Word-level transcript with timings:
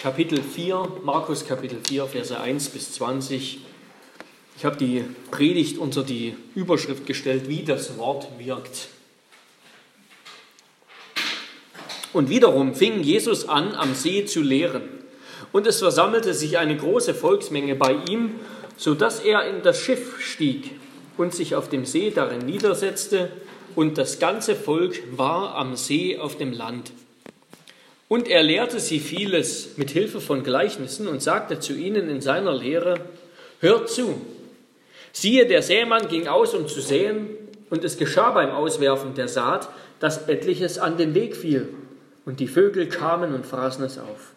Kapitel 0.00 0.40
4, 0.40 1.00
Markus 1.02 1.44
Kapitel 1.44 1.78
4, 1.82 2.06
Verse 2.06 2.38
1 2.38 2.68
bis 2.68 2.92
20. 2.92 3.58
Ich 4.56 4.64
habe 4.64 4.76
die 4.76 5.04
Predigt 5.32 5.76
unter 5.76 6.04
die 6.04 6.36
Überschrift 6.54 7.04
gestellt, 7.04 7.48
wie 7.48 7.64
das 7.64 7.98
Wort 7.98 8.28
wirkt. 8.38 8.90
Und 12.12 12.30
wiederum 12.30 12.76
fing 12.76 13.02
Jesus 13.02 13.48
an, 13.48 13.74
am 13.74 13.96
See 13.96 14.24
zu 14.24 14.40
lehren. 14.40 14.82
Und 15.50 15.66
es 15.66 15.80
versammelte 15.80 16.32
sich 16.32 16.58
eine 16.58 16.76
große 16.76 17.12
Volksmenge 17.12 17.74
bei 17.74 17.94
ihm, 18.08 18.36
so 18.76 18.94
dass 18.94 19.18
er 19.18 19.48
in 19.48 19.62
das 19.62 19.80
Schiff 19.80 20.20
stieg 20.20 20.78
und 21.16 21.34
sich 21.34 21.56
auf 21.56 21.68
dem 21.68 21.84
See 21.84 22.12
darin 22.12 22.46
niedersetzte, 22.46 23.32
und 23.74 23.98
das 23.98 24.20
ganze 24.20 24.54
Volk 24.54 25.02
war 25.16 25.56
am 25.56 25.74
See 25.74 26.18
auf 26.18 26.36
dem 26.36 26.52
Land. 26.52 26.92
Und 28.08 28.28
er 28.28 28.42
lehrte 28.42 28.80
sie 28.80 29.00
vieles 29.00 29.76
mit 29.76 29.90
Hilfe 29.90 30.20
von 30.20 30.42
Gleichnissen 30.42 31.08
und 31.08 31.22
sagte 31.22 31.60
zu 31.60 31.74
ihnen 31.74 32.08
in 32.08 32.20
seiner 32.20 32.54
Lehre, 32.54 33.00
hört 33.60 33.90
zu, 33.90 34.20
Siehe, 35.12 35.46
der 35.46 35.62
Sämann 35.62 36.08
ging 36.08 36.28
aus, 36.28 36.54
um 36.54 36.68
zu 36.68 36.80
säen, 36.80 37.28
und 37.70 37.84
es 37.84 37.98
geschah 37.98 38.30
beim 38.30 38.50
Auswerfen 38.50 39.14
der 39.14 39.28
Saat, 39.28 39.68
dass 40.00 40.28
etliches 40.28 40.78
an 40.78 40.96
den 40.96 41.14
Weg 41.14 41.36
fiel, 41.36 41.68
und 42.24 42.40
die 42.40 42.46
Vögel 42.46 42.88
kamen 42.88 43.34
und 43.34 43.44
fraßen 43.44 43.84
es 43.84 43.98
auf. 43.98 44.34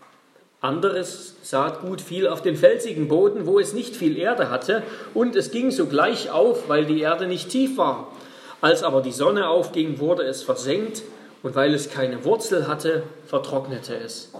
Anderes 0.59 1.35
Saatgut 1.43 2.01
fiel 2.01 2.27
auf 2.27 2.41
den 2.41 2.55
felsigen 2.55 3.07
Boden, 3.07 3.45
wo 3.45 3.59
es 3.59 3.73
nicht 3.73 3.95
viel 3.95 4.17
Erde 4.17 4.49
hatte, 4.49 4.83
und 5.13 5.35
es 5.35 5.51
ging 5.51 5.71
sogleich 5.71 6.29
auf, 6.29 6.67
weil 6.67 6.85
die 6.85 7.01
Erde 7.01 7.27
nicht 7.27 7.49
tief 7.49 7.77
war. 7.77 8.11
Als 8.59 8.83
aber 8.83 9.01
die 9.01 9.11
Sonne 9.11 9.49
aufging, 9.49 9.99
wurde 9.99 10.23
es 10.23 10.43
versenkt, 10.43 11.03
und 11.43 11.55
weil 11.55 11.73
es 11.73 11.89
keine 11.89 12.23
Wurzel 12.23 12.67
hatte, 12.67 13.03
vertrocknete 13.25 13.95
es. 13.95 14.31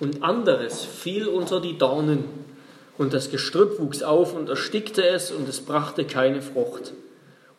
Und 0.00 0.22
anderes 0.22 0.84
fiel 0.84 1.28
unter 1.28 1.60
die 1.60 1.76
Dornen, 1.76 2.24
und 2.96 3.14
das 3.14 3.30
Gestrüpp 3.30 3.78
wuchs 3.78 4.02
auf 4.02 4.34
und 4.34 4.48
erstickte 4.48 5.06
es, 5.06 5.30
und 5.30 5.48
es 5.48 5.60
brachte 5.60 6.04
keine 6.04 6.42
Frucht. 6.42 6.92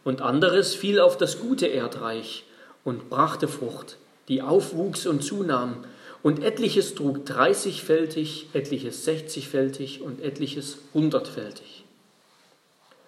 Und 0.04 0.22
anderes 0.22 0.76
fiel 0.76 1.00
auf 1.00 1.18
das 1.18 1.40
gute 1.40 1.68
Erdreich 1.68 2.44
und 2.84 3.10
brachte 3.10 3.48
Frucht, 3.48 3.98
die 4.28 4.42
aufwuchs 4.42 5.08
und 5.08 5.24
zunahm, 5.24 5.84
und 6.24 6.44
etliches 6.44 6.94
trug 6.94 7.26
dreißigfältig, 7.26 8.50
etliches 8.54 9.06
sechzigfältig 9.06 10.02
und 10.02 10.22
etliches 10.22 10.78
hundertfältig. 10.94 11.86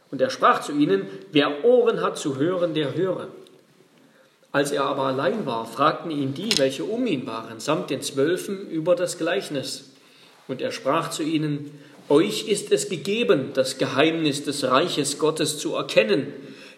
Und 0.09 0.21
er 0.21 0.31
sprach 0.31 0.61
zu 0.61 0.71
ihnen, 0.71 1.08
wer 1.31 1.63
Ohren 1.63 2.02
hat 2.02 2.17
zu 2.17 2.38
hören, 2.38 2.73
der 2.73 2.95
höre. 2.95 3.27
Als 4.53 4.71
er 4.71 4.85
aber 4.85 5.05
allein 5.05 5.47
war, 5.47 5.65
fragten 5.65 6.11
ihn 6.11 6.35
die, 6.35 6.55
welche 6.59 6.83
um 6.83 7.07
ihn 7.07 7.25
waren, 7.25 7.59
samt 7.59 7.89
den 7.89 8.03
Zwölfen 8.03 8.69
über 8.69 8.95
das 8.95 9.17
Gleichnis. 9.17 9.93
Und 10.47 10.61
er 10.61 10.71
sprach 10.71 11.09
zu 11.09 11.23
ihnen, 11.23 11.71
euch 12.07 12.47
ist 12.47 12.71
es 12.71 12.87
gegeben, 12.87 13.49
das 13.55 13.79
Geheimnis 13.79 14.43
des 14.43 14.63
Reiches 14.63 15.17
Gottes 15.17 15.57
zu 15.57 15.73
erkennen. 15.73 16.31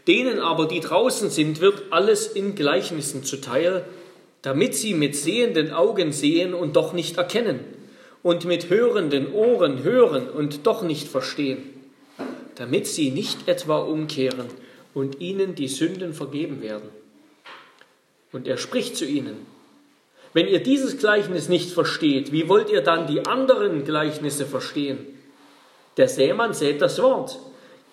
Denen 0.07 0.39
aber, 0.39 0.69
die 0.69 0.79
draußen 0.79 1.29
sind, 1.29 1.59
wird 1.59 1.83
alles 1.89 2.27
in 2.27 2.55
Gleichnissen 2.55 3.25
zuteil, 3.25 3.83
damit 4.41 4.73
sie 4.73 4.93
mit 4.93 5.17
sehenden 5.17 5.73
Augen 5.73 6.13
sehen 6.13 6.53
und 6.53 6.77
doch 6.77 6.93
nicht 6.93 7.17
erkennen, 7.17 7.59
und 8.23 8.45
mit 8.45 8.69
hörenden 8.69 9.33
Ohren 9.33 9.83
hören 9.83 10.29
und 10.29 10.65
doch 10.65 10.81
nicht 10.81 11.09
verstehen, 11.09 11.63
damit 12.55 12.87
sie 12.87 13.11
nicht 13.11 13.49
etwa 13.49 13.79
umkehren 13.79 14.47
und 14.93 15.19
ihnen 15.19 15.55
die 15.55 15.67
Sünden 15.67 16.13
vergeben 16.13 16.61
werden. 16.61 17.04
Und 18.35 18.49
er 18.49 18.57
spricht 18.57 18.97
zu 18.97 19.05
ihnen, 19.05 19.45
wenn 20.33 20.49
ihr 20.49 20.61
dieses 20.61 20.97
Gleichnis 20.97 21.47
nicht 21.47 21.71
versteht, 21.71 22.33
wie 22.33 22.49
wollt 22.49 22.69
ihr 22.69 22.81
dann 22.81 23.07
die 23.07 23.25
anderen 23.25 23.85
Gleichnisse 23.85 24.45
verstehen? 24.45 24.97
Der 25.95 26.09
Sämann 26.09 26.53
sät 26.53 26.81
das 26.81 27.01
Wort. 27.01 27.39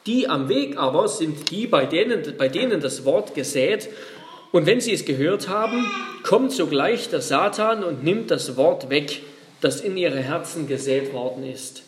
Die 0.05 0.29
am 0.29 0.49
Weg 0.49 0.77
aber 0.77 1.07
sind 1.07 1.53
die, 1.53 1.69
bei 1.69 1.87
denen, 1.87 2.37
bei 2.37 2.49
denen 2.49 2.81
das 2.81 3.05
Wort 3.05 3.37
gesät. 3.37 3.89
Und 4.50 4.66
wenn 4.66 4.81
sie 4.81 4.93
es 4.93 5.05
gehört 5.05 5.49
haben, 5.49 5.87
kommt 6.25 6.50
sogleich 6.50 7.09
der 7.09 7.21
Satan 7.21 7.84
und 7.84 8.03
nimmt 8.03 8.33
das 8.33 8.56
Wort 8.56 8.91
weg, 8.91 9.22
das 9.61 9.81
in 9.81 9.97
ihre 9.97 10.19
Herzen 10.19 10.66
gesät 10.66 11.12
worden 11.12 11.49
ist. 11.49 11.81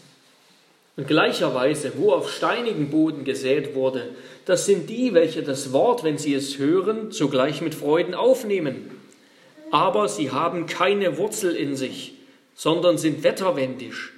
Und 0.97 1.09
gleicherweise, 1.09 1.93
wo 1.97 2.13
auf 2.13 2.31
steinigen 2.31 2.91
Boden 2.91 3.25
gesät 3.25 3.75
wurde, 3.75 4.11
das 4.45 4.67
sind 4.67 4.89
die, 4.89 5.13
welche 5.15 5.43
das 5.43 5.73
Wort, 5.73 6.05
wenn 6.05 6.19
sie 6.19 6.35
es 6.35 6.59
hören, 6.59 7.11
sogleich 7.11 7.61
mit 7.61 7.75
Freuden 7.75 8.15
aufnehmen. 8.15 8.91
Aber 9.71 10.09
sie 10.09 10.31
haben 10.31 10.67
keine 10.67 11.19
Wurzel 11.19 11.57
in 11.57 11.75
sich, 11.75 12.15
sondern 12.55 12.97
sind 12.97 13.25
wetterwendisch 13.25 14.15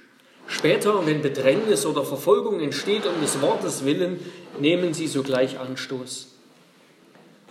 Später, 0.47 1.05
wenn 1.05 1.21
Bedrängnis 1.21 1.85
oder 1.85 2.05
Verfolgung 2.05 2.61
entsteht 2.61 3.05
um 3.05 3.19
des 3.21 3.41
Wortes 3.41 3.83
willen, 3.83 4.19
nehmen 4.59 4.93
sie 4.93 5.07
sogleich 5.07 5.59
Anstoß. 5.59 6.35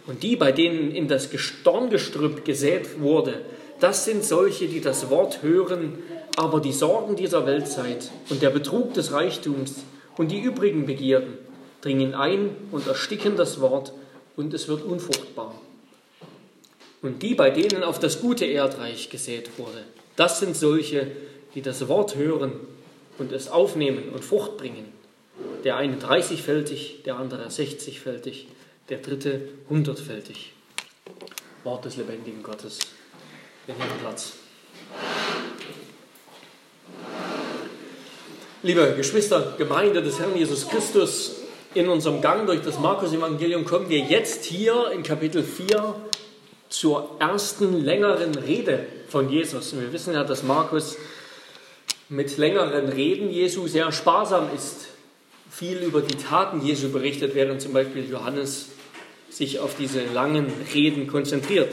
Und 0.06 0.22
die, 0.22 0.36
bei 0.36 0.50
denen 0.50 0.92
in 0.92 1.06
das 1.06 1.28
Dorngestrüpp 1.62 2.44
gesät 2.44 3.00
wurde, 3.00 3.42
das 3.81 4.06
sind 4.06 4.25
solche, 4.25 4.66
die 4.66 4.81
das 4.81 5.10
Wort 5.10 5.42
hören, 5.42 5.98
aber 6.36 6.60
die 6.60 6.72
Sorgen 6.72 7.16
dieser 7.16 7.47
Weltzeit 7.47 8.10
und 8.28 8.42
der 8.42 8.50
Betrug 8.50 8.94
des 8.94 9.12
Reichtums 9.12 9.84
und 10.16 10.30
die 10.30 10.41
übrigen 10.41 10.86
Begierden 10.86 11.38
dringen 11.80 12.14
ein 12.14 12.50
und 12.70 12.86
ersticken 12.86 13.36
das 13.36 13.60
Wort 13.60 13.92
und 14.36 14.52
es 14.54 14.69
wird 14.69 14.82
unfruchtbar. 14.82 15.54
Und 17.02 17.22
die, 17.22 17.34
bei 17.34 17.50
denen 17.50 17.82
auf 17.82 17.98
das 17.98 18.20
gute 18.20 18.44
Erdreich 18.44 19.10
gesät 19.10 19.58
wurde, 19.58 19.84
das 20.16 20.41
sind 20.41 20.56
solche, 20.56 21.10
die 21.54 21.62
das 21.62 21.88
Wort 21.88 22.16
hören 22.16 22.53
und 23.18 23.32
es 23.32 23.48
aufnehmen 23.48 24.10
und 24.12 24.24
Frucht 24.24 24.56
bringen. 24.56 24.92
Der 25.64 25.76
eine 25.76 25.97
30-fältig, 25.97 27.03
der 27.04 27.16
andere 27.16 27.48
60-fältig, 27.48 28.47
der 28.88 28.98
dritte 28.98 29.48
100-fältig. 29.70 30.53
Wort 31.64 31.84
des 31.84 31.97
lebendigen 31.97 32.42
Gottes. 32.42 32.78
Wir 33.66 33.74
nehmen 33.74 33.98
Platz. 34.00 34.34
Liebe 38.66 38.94
Geschwister, 38.97 39.54
Gemeinde 39.59 40.03
des 40.03 40.19
Herrn 40.19 40.37
Jesus 40.37 40.66
Christus, 40.66 41.37
in 41.75 41.88
unserem 41.88 42.21
Gang 42.21 42.47
durch 42.47 42.62
das 42.62 42.81
Markus-Evangelium 42.81 43.65
kommen 43.65 43.88
wir 43.88 44.00
jetzt 44.00 44.44
hier 44.44 44.91
in 44.91 45.04
Kapitel 45.04 45.44
4 45.44 45.94
zur 46.69 47.15
ersten 47.21 47.84
längeren 47.84 48.34
Rede 48.34 48.84
von 49.09 49.31
Jesus. 49.31 49.72
Und 49.72 49.82
wir 49.82 49.93
wissen 49.93 50.15
ja, 50.15 50.25
dass 50.25 50.43
Markus 50.43 50.97
mit 52.09 52.38
längeren 52.38 52.88
Reden 52.88 53.31
Jesu 53.31 53.69
sehr 53.69 53.93
sparsam 53.93 54.49
ist. 54.53 54.88
Viel 55.48 55.78
über 55.78 56.00
die 56.00 56.16
Taten 56.16 56.60
Jesu 56.60 56.88
berichtet, 56.88 57.37
während 57.37 57.62
zum 57.62 57.72
Beispiel 57.72 58.10
Johannes 58.10 58.71
sich 59.31 59.60
auf 59.60 59.77
diese 59.78 60.04
langen 60.12 60.53
Reden 60.75 61.06
konzentriert. 61.06 61.72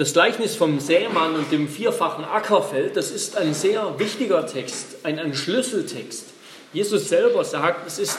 Das 0.00 0.14
Gleichnis 0.14 0.56
vom 0.56 0.80
Sämann 0.80 1.34
und 1.34 1.52
dem 1.52 1.68
vierfachen 1.68 2.24
Ackerfeld, 2.24 2.96
das 2.96 3.10
ist 3.10 3.36
ein 3.36 3.52
sehr 3.52 3.98
wichtiger 3.98 4.46
Text, 4.46 4.96
ein, 5.02 5.18
ein 5.18 5.34
Schlüsseltext. 5.34 6.28
Jesus 6.72 7.10
selber 7.10 7.44
sagt, 7.44 7.86
es 7.86 7.98
ist 7.98 8.16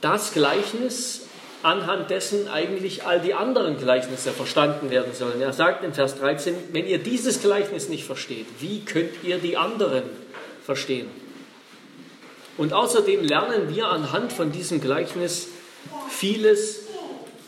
das 0.00 0.32
Gleichnis, 0.32 1.28
anhand 1.62 2.10
dessen 2.10 2.48
eigentlich 2.48 3.04
all 3.04 3.20
die 3.20 3.32
anderen 3.32 3.78
Gleichnisse 3.78 4.32
verstanden 4.32 4.90
werden 4.90 5.14
sollen. 5.14 5.40
Er 5.40 5.52
sagt 5.52 5.84
in 5.84 5.94
Vers 5.94 6.18
13, 6.18 6.56
wenn 6.72 6.88
ihr 6.88 6.98
dieses 6.98 7.40
Gleichnis 7.40 7.88
nicht 7.88 8.04
versteht, 8.04 8.46
wie 8.58 8.84
könnt 8.84 9.22
ihr 9.22 9.38
die 9.38 9.56
anderen 9.56 10.02
verstehen? 10.64 11.06
Und 12.56 12.72
außerdem 12.72 13.22
lernen 13.22 13.72
wir 13.72 13.86
anhand 13.86 14.32
von 14.32 14.50
diesem 14.50 14.80
Gleichnis 14.80 15.46
vieles 16.08 16.85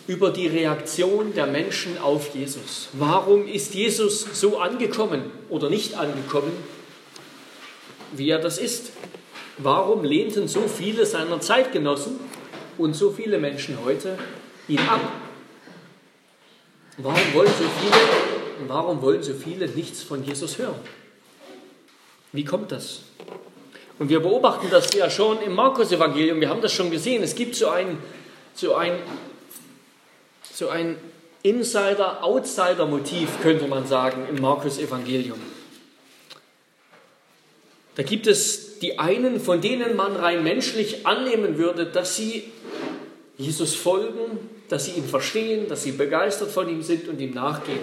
über 0.08 0.30
die 0.30 0.48
Reaktion 0.48 1.34
der 1.34 1.46
Menschen 1.46 1.98
auf 1.98 2.34
Jesus. 2.34 2.88
Warum 2.94 3.46
ist 3.46 3.74
Jesus 3.74 4.26
so 4.32 4.58
angekommen 4.58 5.22
oder 5.48 5.70
nicht 5.70 5.94
angekommen, 5.96 6.53
wie 8.12 8.30
er 8.30 8.41
das 8.41 8.59
ist? 8.59 8.91
Warum 9.59 10.03
lehnten 10.03 10.48
so 10.48 10.62
viele 10.62 11.06
seiner 11.06 11.41
Zeitgenossen 11.41 12.18
und 12.78 12.94
so 12.94 13.10
viele 13.10 13.38
Menschen 13.38 13.78
heute 13.84 14.18
ihn 14.68 14.78
ab. 14.80 15.00
Warum 16.98 17.34
wollen 17.34 17.48
so 17.48 17.65
viele, 17.80 18.68
warum 18.68 19.03
wollen 19.03 19.22
so 19.22 19.34
viele 19.34 19.68
nichts 19.68 20.03
von 20.03 20.24
Jesus 20.24 20.59
hören? 20.59 20.78
Wie 22.33 22.44
kommt 22.44 22.72
das? 22.72 23.03
Und 23.98 24.10
wir 24.10 24.21
beobachten 24.21 24.68
das 24.71 24.92
ja 24.94 25.10
schon 25.10 25.41
im 25.42 25.54
Markus-Evangelium, 25.54 26.41
wir 26.41 26.48
haben 26.48 26.60
das 26.60 26.72
schon 26.72 26.91
gesehen. 26.91 27.22
Es 27.22 27.34
gibt 27.34 27.56
so 27.56 27.68
ein, 27.68 27.98
so 28.54 28.74
ein, 28.74 28.92
so 30.59 30.69
ein 30.71 30.97
Insider-Outsider-Motiv, 31.45 33.41
könnte 33.43 33.69
man 33.69 33.87
sagen, 33.87 34.27
im 34.28 34.43
Markus-Evangelium. 34.43 35.39
Da 37.95 38.03
gibt 38.03 38.27
es 38.27 38.81
die 38.81 38.99
einen, 38.99 39.39
von 39.39 39.60
denen 39.60 39.95
man 39.95 40.16
rein 40.16 40.43
menschlich 40.43 41.07
annehmen 41.07 41.59
würde, 41.59 41.87
dass 41.87 42.16
sie 42.16 42.51
Jesus 43.37 43.77
folgen, 43.77 44.41
dass 44.69 44.87
sie 44.87 44.93
ihn 44.93 45.05
verstehen, 45.05 45.69
dass 45.69 45.84
sie 45.84 45.93
begeistert 45.93 46.51
von 46.51 46.69
ihm 46.69 46.83
sind 46.83 47.07
und 47.07 47.21
ihm 47.21 47.34
nachgehen. 47.34 47.78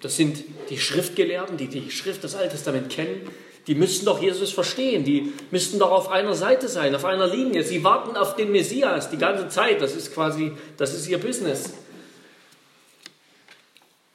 Das 0.00 0.16
sind 0.16 0.42
die 0.70 0.78
Schriftgelehrten, 0.78 1.56
die 1.56 1.68
die 1.68 1.88
Schrift, 1.92 2.24
das 2.24 2.34
Alte 2.34 2.50
Testament 2.50 2.90
kennen. 2.90 3.30
Die 3.68 3.76
müssten 3.76 4.06
doch 4.06 4.20
Jesus 4.20 4.50
verstehen. 4.50 5.04
Die 5.04 5.32
müssten 5.52 5.78
doch 5.78 5.92
auf 5.92 6.10
einer 6.10 6.34
Seite 6.34 6.66
sein, 6.66 6.96
auf 6.96 7.04
einer 7.04 7.28
Linie. 7.28 7.62
Sie 7.62 7.84
warten 7.84 8.16
auf 8.16 8.34
den 8.34 8.50
Messias 8.50 9.08
die 9.08 9.18
ganze 9.18 9.48
Zeit. 9.48 9.80
Das 9.80 9.94
ist 9.94 10.12
quasi, 10.12 10.50
das 10.76 10.94
ist 10.94 11.08
ihr 11.08 11.18
Business. 11.18 11.74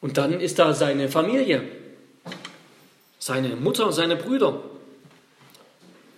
Und 0.03 0.17
dann 0.17 0.41
ist 0.41 0.59
da 0.59 0.73
seine 0.73 1.07
Familie, 1.07 1.63
seine 3.19 3.55
Mutter, 3.55 3.93
seine 3.93 4.17
Brüder. 4.17 4.61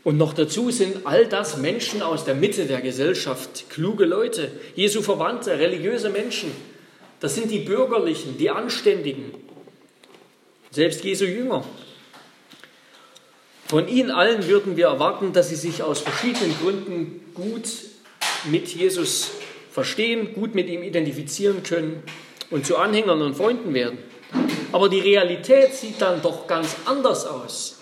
Und 0.03 0.17
noch 0.17 0.33
dazu 0.33 0.71
sind 0.71 1.05
all 1.05 1.27
das 1.27 1.57
Menschen 1.57 2.01
aus 2.01 2.25
der 2.25 2.33
Mitte 2.33 2.65
der 2.65 2.81
Gesellschaft, 2.81 3.69
kluge 3.69 4.05
Leute, 4.05 4.51
Jesu 4.73 5.03
Verwandte, 5.03 5.59
religiöse 5.59 6.09
Menschen. 6.09 6.49
Das 7.19 7.35
sind 7.35 7.51
die 7.51 7.59
Bürgerlichen, 7.59 8.39
die 8.39 8.49
Anständigen, 8.49 9.35
selbst 10.71 11.03
Jesu 11.03 11.25
Jünger. 11.25 11.63
Von 13.67 13.87
ihnen 13.87 14.09
allen 14.09 14.47
würden 14.47 14.77
wir 14.77 14.87
erwarten, 14.87 15.31
dass 15.31 15.49
sie 15.49 15.55
sich 15.55 15.83
aus 15.83 15.99
verschiedenen 15.99 16.57
Gründen 16.57 17.21
gut 17.35 17.69
mit 18.45 18.67
Jesus 18.67 19.29
verstehen, 19.69 20.33
gut 20.33 20.55
mit 20.55 20.69
ihm 20.69 20.81
identifizieren 20.81 21.61
können 21.61 22.01
und 22.51 22.65
zu 22.65 22.77
Anhängern 22.77 23.21
und 23.21 23.35
Freunden 23.35 23.73
werden. 23.73 23.97
Aber 24.71 24.89
die 24.89 24.99
Realität 24.99 25.73
sieht 25.73 26.01
dann 26.01 26.21
doch 26.21 26.47
ganz 26.47 26.75
anders 26.85 27.25
aus. 27.25 27.77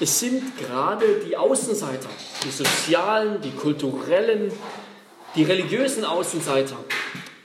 Es 0.00 0.18
sind 0.18 0.58
gerade 0.58 1.20
die 1.26 1.36
Außenseiter, 1.36 2.08
die 2.44 2.50
sozialen, 2.50 3.40
die 3.40 3.50
kulturellen, 3.50 4.52
die 5.36 5.44
religiösen 5.44 6.04
Außenseiter, 6.04 6.76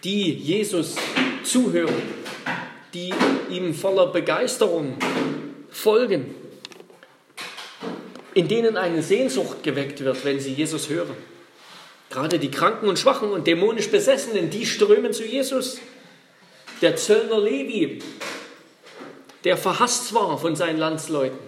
die 0.04 0.34
Jesus 0.34 0.96
zuhören, 1.44 1.94
die 2.94 3.14
ihm 3.50 3.74
voller 3.74 4.08
Begeisterung 4.08 4.98
folgen, 5.70 6.34
in 8.34 8.48
denen 8.48 8.78
eine 8.78 9.02
Sehnsucht 9.02 9.64
geweckt 9.64 10.04
wird, 10.04 10.24
wenn 10.26 10.40
sie 10.40 10.54
Jesus 10.54 10.90
hören. 10.90 11.16
Gerade 12.10 12.40
die 12.40 12.52
Kranken 12.52 12.88
und 12.88 12.98
Schwachen 12.98 13.32
und 13.32 13.48
dämonisch 13.48 13.90
Besessenen, 13.90 14.50
die 14.50 14.66
strömen 14.66 15.14
zu 15.14 15.26
Jesus. 15.26 15.80
Der 16.82 16.96
Zöllner 16.96 17.40
Levi, 17.40 18.00
der 19.44 19.58
verhasst 19.58 20.14
war 20.14 20.38
von 20.38 20.56
seinen 20.56 20.78
Landsleuten, 20.78 21.40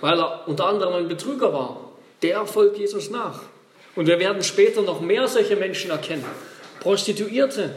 weil 0.00 0.18
er 0.18 0.48
unter 0.48 0.66
anderem 0.66 0.94
ein 0.94 1.08
Betrüger 1.08 1.52
war, 1.52 1.90
der 2.22 2.46
folgt 2.46 2.78
Jesus 2.78 3.10
nach. 3.10 3.42
Und 3.96 4.06
wir 4.06 4.18
werden 4.18 4.42
später 4.42 4.82
noch 4.82 5.00
mehr 5.00 5.28
solche 5.28 5.56
Menschen 5.56 5.90
erkennen. 5.90 6.24
Prostituierte 6.80 7.74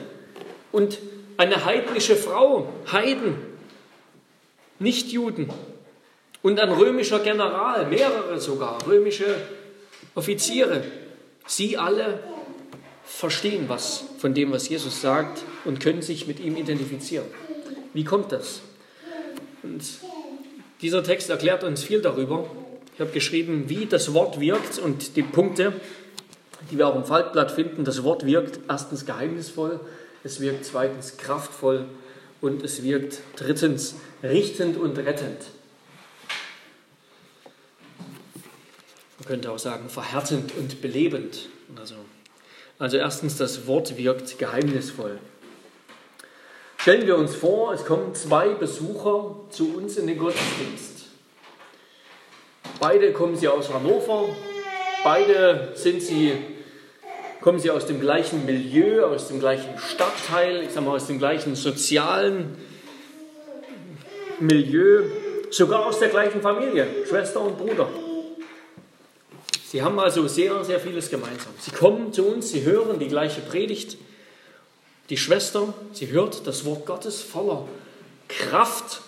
und 0.71 0.99
eine 1.37 1.65
heidnische 1.65 2.15
Frau, 2.15 2.71
Heiden, 2.91 3.35
Nichtjuden 4.79 5.51
und 6.41 6.59
ein 6.59 6.71
römischer 6.71 7.19
General, 7.19 7.85
mehrere 7.87 8.39
sogar, 8.39 8.77
römische 8.87 9.35
Offiziere. 10.15 10.83
Sie 11.45 11.77
alle 11.77 12.19
verstehen 13.05 13.65
was 13.67 14.03
von 14.17 14.33
dem, 14.33 14.51
was 14.51 14.69
Jesus 14.69 15.01
sagt 15.01 15.43
und 15.65 15.79
können 15.79 16.01
sich 16.01 16.27
mit 16.27 16.39
ihm 16.39 16.55
identifizieren. 16.55 17.25
Wie 17.93 18.03
kommt 18.03 18.31
das? 18.31 18.61
Und 19.61 19.83
dieser 20.81 21.03
Text 21.03 21.29
erklärt 21.29 21.63
uns 21.63 21.83
viel 21.83 22.01
darüber. 22.01 22.49
Ich 22.93 22.99
habe 22.99 23.11
geschrieben, 23.11 23.69
wie 23.69 23.85
das 23.85 24.13
Wort 24.13 24.39
wirkt 24.39 24.77
und 24.79 25.15
die 25.15 25.23
Punkte, 25.23 25.73
die 26.69 26.77
wir 26.77 26.87
auch 26.87 26.95
im 26.95 27.05
Faltblatt 27.05 27.51
finden. 27.51 27.85
Das 27.85 28.03
Wort 28.03 28.25
wirkt 28.25 28.59
erstens 28.69 29.05
geheimnisvoll, 29.05 29.79
es 30.23 30.39
wirkt 30.39 30.65
zweitens 30.65 31.17
kraftvoll 31.17 31.85
und 32.41 32.63
es 32.63 32.83
wirkt 32.83 33.19
drittens 33.35 33.95
richtend 34.21 34.77
und 34.77 34.97
rettend. 34.97 35.39
Man 39.19 39.27
könnte 39.27 39.51
auch 39.51 39.59
sagen 39.59 39.89
verhärtend 39.89 40.51
und 40.57 40.81
belebend. 40.81 41.47
Also, 41.77 41.95
also 42.83 42.97
erstens, 42.97 43.37
das 43.37 43.65
Wort 43.65 43.97
wirkt 43.97 44.37
geheimnisvoll. 44.37 45.17
Stellen 46.75 47.07
wir 47.07 47.15
uns 47.15 47.33
vor, 47.33 47.73
es 47.73 47.85
kommen 47.85 48.13
zwei 48.13 48.49
Besucher 48.49 49.37
zu 49.51 49.77
uns 49.77 49.95
in 49.95 50.05
den 50.05 50.17
Gottesdienst. 50.17 51.05
Beide 52.81 53.13
kommen 53.13 53.37
sie 53.37 53.47
aus 53.47 53.73
Hannover, 53.73 54.25
beide 55.01 55.71
sind 55.75 56.01
sie, 56.01 56.33
kommen 57.39 57.57
sie 57.57 57.71
aus 57.71 57.85
dem 57.85 58.01
gleichen 58.01 58.45
Milieu, 58.45 59.05
aus 59.05 59.29
dem 59.29 59.39
gleichen 59.39 59.77
Stadtteil, 59.77 60.63
ich 60.63 60.71
sage 60.71 60.85
mal 60.85 60.97
aus 60.97 61.07
dem 61.07 61.19
gleichen 61.19 61.55
sozialen 61.55 62.57
Milieu, 64.41 65.03
sogar 65.51 65.85
aus 65.85 65.99
der 65.99 66.09
gleichen 66.09 66.41
Familie, 66.41 66.85
Schwester 67.07 67.39
und 67.39 67.57
Bruder. 67.57 67.87
Sie 69.73 69.81
haben 69.81 69.97
also 69.99 70.27
sehr, 70.27 70.63
sehr 70.63 70.79
vieles 70.79 71.09
gemeinsam. 71.09 71.51
Sie 71.59 71.71
kommen 71.71 72.13
zu 72.13 72.27
uns, 72.27 72.51
sie 72.51 72.61
hören 72.61 72.99
die 72.99 73.07
gleiche 73.07 73.41
Predigt, 73.41 73.97
die 75.09 75.17
Schwester, 75.17 75.73
sie 75.93 76.09
hört 76.11 76.45
das 76.45 76.63
Wort 76.63 76.85
Gottes 76.85 77.23
voller 77.23 77.67
Kraft, 78.27 79.01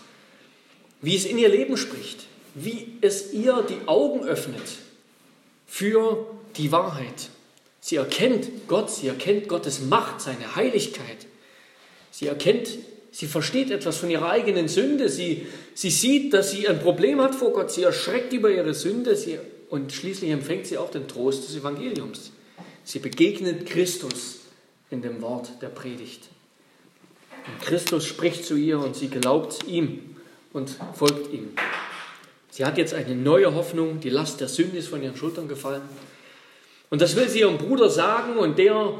wie 1.04 1.16
es 1.16 1.26
in 1.26 1.38
ihr 1.38 1.50
Leben 1.50 1.78
spricht, 1.78 2.22
wie 2.56 2.98
es 3.02 3.32
ihr 3.32 3.64
die 3.70 3.88
Augen 3.88 4.26
öffnet 4.26 4.64
für 5.68 6.26
die 6.58 6.72
Wahrheit. 6.72 7.30
Sie 7.80 7.98
erkennt 7.98 8.68
Gott, 8.68 8.90
sie 8.90 9.08
erkennt 9.08 9.48
Gottes 9.48 9.82
Macht, 9.82 10.20
seine 10.20 10.56
Heiligkeit. 10.56 11.28
Sie 12.10 12.26
erkennt, 12.26 12.70
sie 13.12 13.28
versteht 13.28 13.70
etwas 13.70 13.98
von 13.98 14.10
ihrer 14.10 14.32
eigenen 14.32 14.68
Sünde. 14.68 15.10
Sie, 15.10 15.46
sie 15.76 15.92
sieht, 15.92 16.34
dass 16.34 16.50
sie 16.50 16.68
ein 16.68 16.80
Problem 16.80 17.22
hat 17.22 17.36
vor 17.36 17.54
Gott. 17.54 17.72
Sie 17.72 17.84
erschreckt 17.84 18.34
über 18.34 18.50
ihre 18.50 18.74
Sünde 18.74 19.16
sie, 19.16 19.38
und 19.76 19.92
schließlich 19.92 20.32
empfängt 20.32 20.68
sie 20.68 20.78
auch 20.78 20.90
den 20.90 21.06
Trost 21.06 21.50
des 21.50 21.58
Evangeliums. 21.58 22.32
Sie 22.86 23.00
begegnet 23.00 23.66
Christus 23.66 24.40
in 24.90 25.02
dem 25.02 25.22
Wort 25.22 25.50
der 25.62 25.68
Predigt. 25.68 26.30
Und 27.46 27.62
Christus 27.62 28.06
spricht 28.06 28.46
zu 28.46 28.56
ihr 28.56 28.80
und 28.80 28.96
sie 28.96 29.10
glaubt 29.10 29.68
ihm 29.68 30.16
und 30.54 30.78
folgt 30.94 31.34
ihm. 31.34 31.50
Sie 32.50 32.64
hat 32.64 32.78
jetzt 32.78 32.94
eine 32.94 33.16
neue 33.16 33.54
Hoffnung, 33.54 34.00
die 34.00 34.10
Last 34.10 34.40
der 34.40 34.48
Sünde 34.48 34.78
ist 34.78 34.88
von 34.88 35.04
ihren 35.04 35.18
Schultern 35.18 35.50
gefallen. 35.50 35.82
Und 36.90 37.02
das 37.02 37.18
will 37.18 37.28
sie 37.28 37.42
ihrem 37.42 37.58
Bruder 37.58 37.90
sagen 37.90 38.38
und 38.38 38.58
der 38.58 38.94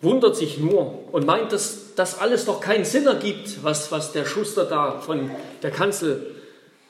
wundert 0.00 0.36
sich 0.36 0.58
nur 0.58 1.12
und 1.12 1.26
meint, 1.26 1.52
dass 1.52 1.94
das 1.94 2.18
alles 2.18 2.44
doch 2.44 2.60
keinen 2.60 2.84
Sinn 2.84 3.06
ergibt, 3.06 3.62
was, 3.62 3.92
was 3.92 4.10
der 4.10 4.24
Schuster 4.24 4.64
da 4.64 4.98
von 4.98 5.30
der 5.62 5.70
Kanzel 5.70 6.34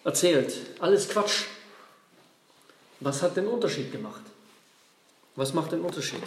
erzählt. 0.02 0.54
Alles 0.80 1.10
Quatsch. 1.10 1.44
Was 3.00 3.22
hat 3.22 3.36
den 3.36 3.46
Unterschied 3.46 3.92
gemacht? 3.92 4.22
Was 5.36 5.54
macht 5.54 5.72
den 5.72 5.80
Unterschied? 5.80 6.20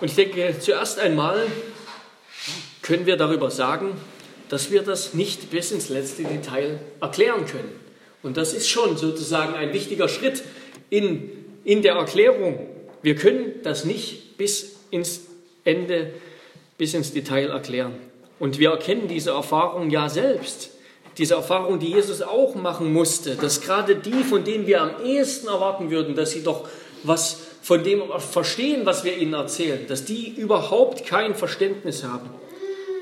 Und 0.00 0.08
ich 0.08 0.14
denke, 0.14 0.58
zuerst 0.58 0.98
einmal 0.98 1.46
können 2.82 3.06
wir 3.06 3.16
darüber 3.16 3.50
sagen, 3.50 3.92
dass 4.48 4.70
wir 4.72 4.82
das 4.82 5.14
nicht 5.14 5.50
bis 5.50 5.70
ins 5.70 5.90
letzte 5.90 6.24
Detail 6.24 6.80
erklären 7.00 7.46
können. 7.46 7.70
Und 8.22 8.36
das 8.36 8.52
ist 8.52 8.68
schon 8.68 8.96
sozusagen 8.96 9.54
ein 9.54 9.72
wichtiger 9.72 10.08
Schritt 10.08 10.42
in, 10.90 11.30
in 11.64 11.82
der 11.82 11.94
Erklärung. 11.94 12.66
Wir 13.02 13.14
können 13.14 13.62
das 13.62 13.84
nicht 13.84 14.36
bis 14.36 14.76
ins 14.90 15.20
Ende, 15.64 16.12
bis 16.78 16.94
ins 16.94 17.12
Detail 17.12 17.50
erklären. 17.50 17.94
Und 18.38 18.58
wir 18.58 18.70
erkennen 18.70 19.06
diese 19.06 19.30
Erfahrung 19.30 19.90
ja 19.90 20.08
selbst. 20.08 20.70
Diese 21.20 21.34
Erfahrung, 21.34 21.78
die 21.78 21.88
Jesus 21.88 22.22
auch 22.22 22.54
machen 22.54 22.94
musste, 22.94 23.36
dass 23.36 23.60
gerade 23.60 23.94
die, 23.94 24.24
von 24.24 24.42
denen 24.42 24.66
wir 24.66 24.80
am 24.80 25.04
ehesten 25.04 25.48
erwarten 25.48 25.90
würden, 25.90 26.16
dass 26.16 26.30
sie 26.30 26.42
doch 26.42 26.66
was 27.02 27.40
von 27.60 27.84
dem 27.84 28.04
verstehen, 28.18 28.86
was 28.86 29.04
wir 29.04 29.18
ihnen 29.18 29.34
erzählen, 29.34 29.86
dass 29.86 30.06
die 30.06 30.30
überhaupt 30.30 31.04
kein 31.04 31.34
Verständnis 31.34 32.04
haben. 32.04 32.30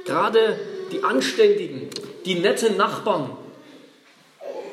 Gerade 0.04 0.58
die 0.90 1.04
Anständigen, 1.04 1.90
die 2.24 2.34
netten 2.34 2.76
Nachbarn, 2.76 3.30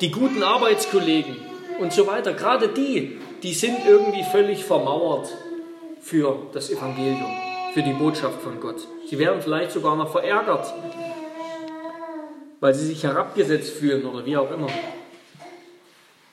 die 0.00 0.10
guten 0.10 0.42
Arbeitskollegen 0.42 1.36
und 1.78 1.92
so 1.92 2.08
weiter, 2.08 2.32
gerade 2.32 2.66
die, 2.66 3.16
die 3.44 3.54
sind 3.54 3.76
irgendwie 3.86 4.24
völlig 4.24 4.64
vermauert 4.64 5.28
für 6.00 6.48
das 6.52 6.68
Evangelium, 6.68 7.30
für 7.74 7.82
die 7.84 7.92
Botschaft 7.92 8.42
von 8.42 8.58
Gott. 8.58 8.88
Sie 9.08 9.20
werden 9.20 9.40
vielleicht 9.40 9.70
sogar 9.70 9.94
noch 9.94 10.10
verärgert, 10.10 10.66
weil 12.60 12.74
sie 12.74 12.86
sich 12.86 13.04
herabgesetzt 13.04 13.70
fühlen 13.70 14.06
oder 14.06 14.24
wie 14.24 14.36
auch 14.36 14.50
immer. 14.50 14.68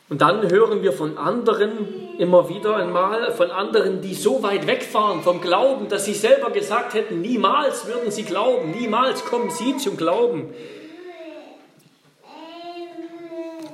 Und 0.09 0.21
dann 0.21 0.49
hören 0.49 0.83
wir 0.83 0.93
von 0.93 1.17
anderen 1.17 2.17
immer 2.19 2.49
wieder 2.49 2.75
einmal, 2.75 3.31
von 3.31 3.49
anderen, 3.51 4.01
die 4.01 4.13
so 4.13 4.43
weit 4.43 4.67
wegfahren 4.67 5.23
vom 5.23 5.41
Glauben, 5.41 5.89
dass 5.89 6.05
sie 6.05 6.13
selber 6.13 6.51
gesagt 6.51 6.93
hätten, 6.93 7.21
niemals 7.21 7.87
würden 7.87 8.11
sie 8.11 8.23
glauben, 8.23 8.71
niemals 8.71 9.25
kommen 9.25 9.49
sie 9.49 9.77
zum 9.77 9.97
Glauben. 9.97 10.53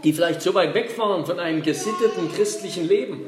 Die 0.03 0.13
vielleicht 0.13 0.41
so 0.41 0.53
weit 0.53 0.73
wegfahren 0.75 1.25
von 1.25 1.39
einem 1.39 1.61
gesitteten 1.61 2.31
christlichen 2.33 2.87
Leben. 2.87 3.21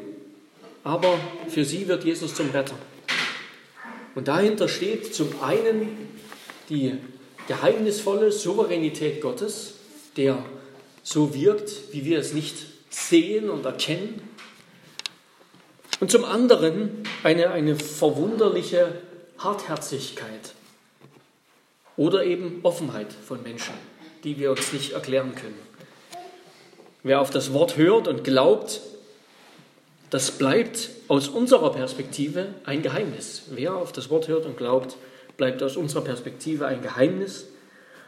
Aber 0.83 1.19
für 1.49 1.65
sie 1.65 1.87
wird 1.87 2.05
Jesus 2.05 2.33
zum 2.33 2.49
Retter. 2.51 2.75
Und 4.15 4.27
dahinter 4.27 4.67
steht 4.67 5.13
zum 5.13 5.29
einen 5.41 6.09
die 6.69 6.97
geheimnisvolle 7.47 8.31
Souveränität 8.31 9.21
Gottes, 9.21 9.75
der 10.17 10.43
so 11.03 11.33
wirkt, 11.33 11.93
wie 11.93 12.05
wir 12.05 12.19
es 12.19 12.33
nicht 12.33 12.55
sehen 12.89 13.49
und 13.49 13.65
erkennen. 13.65 14.21
Und 15.99 16.11
zum 16.11 16.25
anderen 16.25 17.03
eine, 17.23 17.51
eine 17.51 17.75
verwunderliche 17.75 18.93
Hartherzigkeit 19.37 20.53
oder 21.97 22.23
eben 22.23 22.59
Offenheit 22.63 23.13
von 23.13 23.43
Menschen, 23.43 23.73
die 24.23 24.37
wir 24.39 24.51
uns 24.51 24.73
nicht 24.73 24.93
erklären 24.93 25.35
können. 25.35 25.59
Wer 27.03 27.21
auf 27.21 27.31
das 27.31 27.53
Wort 27.53 27.77
hört 27.77 28.07
und 28.07 28.23
glaubt, 28.23 28.81
das 30.11 30.31
bleibt 30.31 30.89
aus 31.07 31.29
unserer 31.29 31.71
Perspektive 31.71 32.53
ein 32.65 32.81
Geheimnis. 32.81 33.43
Wer 33.49 33.75
auf 33.75 33.91
das 33.91 34.09
Wort 34.09 34.27
hört 34.27 34.45
und 34.45 34.57
glaubt, 34.57 34.97
bleibt 35.41 35.63
aus 35.63 35.75
unserer 35.75 36.03
Perspektive 36.03 36.67
ein 36.67 36.83
Geheimnis. 36.83 37.47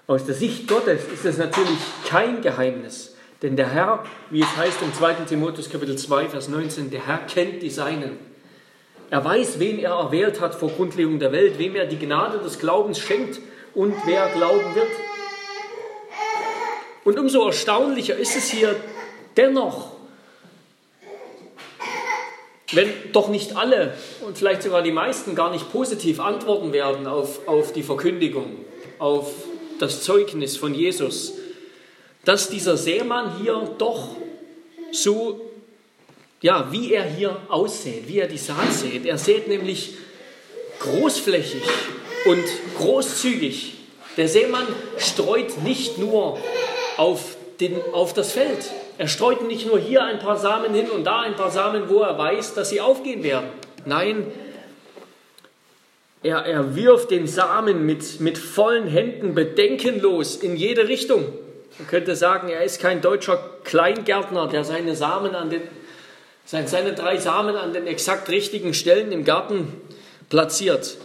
Aus 0.06 0.24
der 0.24 0.36
Sicht 0.36 0.68
Gottes 0.68 1.02
ist 1.12 1.26
es 1.26 1.40
natürlich 1.40 1.80
kein 2.08 2.44
Geheimnis. 2.44 3.16
Denn 3.42 3.56
der 3.56 3.72
Herr, 3.72 4.04
wie 4.30 4.42
es 4.42 4.56
heißt 4.56 4.84
im 4.84 4.94
2. 4.94 5.14
Timotheus 5.28 5.68
Kapitel 5.68 5.98
2, 5.98 6.30
Vers 6.30 6.48
19, 6.48 6.92
der 6.92 7.08
Herr 7.08 7.26
kennt 7.26 7.64
die 7.64 7.72
Seinen. 7.72 8.20
Er 9.10 9.26
weiß, 9.26 9.58
wen 9.58 9.80
er 9.80 9.94
erwählt 9.94 10.42
hat 10.42 10.54
vor 10.54 10.70
Grundlegung 10.70 11.18
der 11.18 11.32
Welt, 11.32 11.58
wem 11.58 11.76
er 11.76 11.88
die 11.88 11.98
Gnade 11.98 12.38
des 12.38 12.60
Glaubens 12.60 13.00
schenkt 13.00 13.40
und 13.74 13.96
wer 14.06 14.30
glauben 14.30 14.76
wird. 14.76 14.92
Und 17.04 17.18
umso 17.18 17.48
erstaunlicher 17.48 18.16
ist 18.16 18.38
es 18.38 18.52
hier 18.52 18.76
dennoch, 19.38 19.93
wenn 22.76 22.90
doch 23.12 23.30
nicht 23.30 23.56
alle 23.56 23.94
und 24.26 24.38
vielleicht 24.38 24.64
sogar 24.64 24.82
die 24.82 24.92
meisten 24.92 25.36
gar 25.36 25.52
nicht 25.52 25.72
positiv 25.72 26.20
antworten 26.20 26.74
werden 26.74 27.08
auf, 27.08 27.48
auf 27.48 27.74
die 27.74 27.84
Verkündigung, 27.84 28.58
auf 29.00 29.32
das 29.80 30.04
Zeugnis 30.04 30.58
von 30.58 30.74
Jesus, 30.74 31.34
dass 32.26 32.50
dieser 32.50 32.78
Seemann 32.78 33.42
hier 33.42 33.76
doch 33.78 34.16
so, 34.92 35.42
ja, 36.42 36.72
wie 36.72 36.94
er 36.94 37.04
hier 37.04 37.38
aussät, 37.50 38.08
wie 38.08 38.20
er 38.20 38.28
die 38.28 38.38
Saat 38.38 38.72
sät. 38.72 39.06
Er 39.06 39.18
sät 39.18 39.48
nämlich 39.48 39.96
großflächig 40.80 41.64
und 42.26 42.44
großzügig. 42.78 43.74
Der 44.18 44.28
Seemann 44.28 44.68
streut 44.98 45.64
nicht 45.64 45.98
nur 45.98 46.38
auf, 46.98 47.36
den, 47.60 47.78
auf 47.94 48.14
das 48.14 48.32
Feld, 48.32 48.72
er 48.98 49.08
streut 49.08 49.48
nicht 49.48 49.68
nur 49.68 49.80
hier 49.80 50.04
ein 50.04 50.20
paar 50.20 50.38
Samen 50.38 50.74
hin 50.74 50.90
und 50.90 51.04
da 51.04 51.22
ein 51.22 51.36
paar 51.36 51.52
Samen, 51.52 51.90
wo 51.90 52.02
er 52.02 52.18
weiß, 52.18 52.54
dass 52.54 52.70
sie 52.70 52.82
aufgehen 52.82 53.24
werden. 53.24 53.48
Nein, 53.86 54.32
er, 56.24 56.46
er 56.46 56.76
wirft 56.76 57.12
den 57.12 57.28
Samen 57.28 57.86
mit, 57.86 58.22
mit 58.22 58.38
vollen 58.38 58.88
Händen 58.88 59.36
bedenkenlos 59.36 60.38
in 60.38 60.56
jede 60.56 60.88
Richtung. 60.88 61.34
Man 61.78 61.88
könnte 61.88 62.16
sagen, 62.16 62.50
er 62.50 62.64
ist 62.64 62.80
kein 62.80 63.02
deutscher 63.02 63.38
Kleingärtner, 63.64 64.48
der 64.48 64.64
seine 64.64 64.96
Samen 64.96 65.36
an 65.36 65.50
den, 65.50 65.62
seine 66.46 66.94
drei 66.94 67.18
Samen 67.18 67.56
an 67.56 67.74
den 67.74 67.88
exakt 67.88 68.30
richtigen 68.30 68.74
Stellen 68.74 69.12
im 69.12 69.26
Garten 69.26 69.82
platziert. 70.30 70.98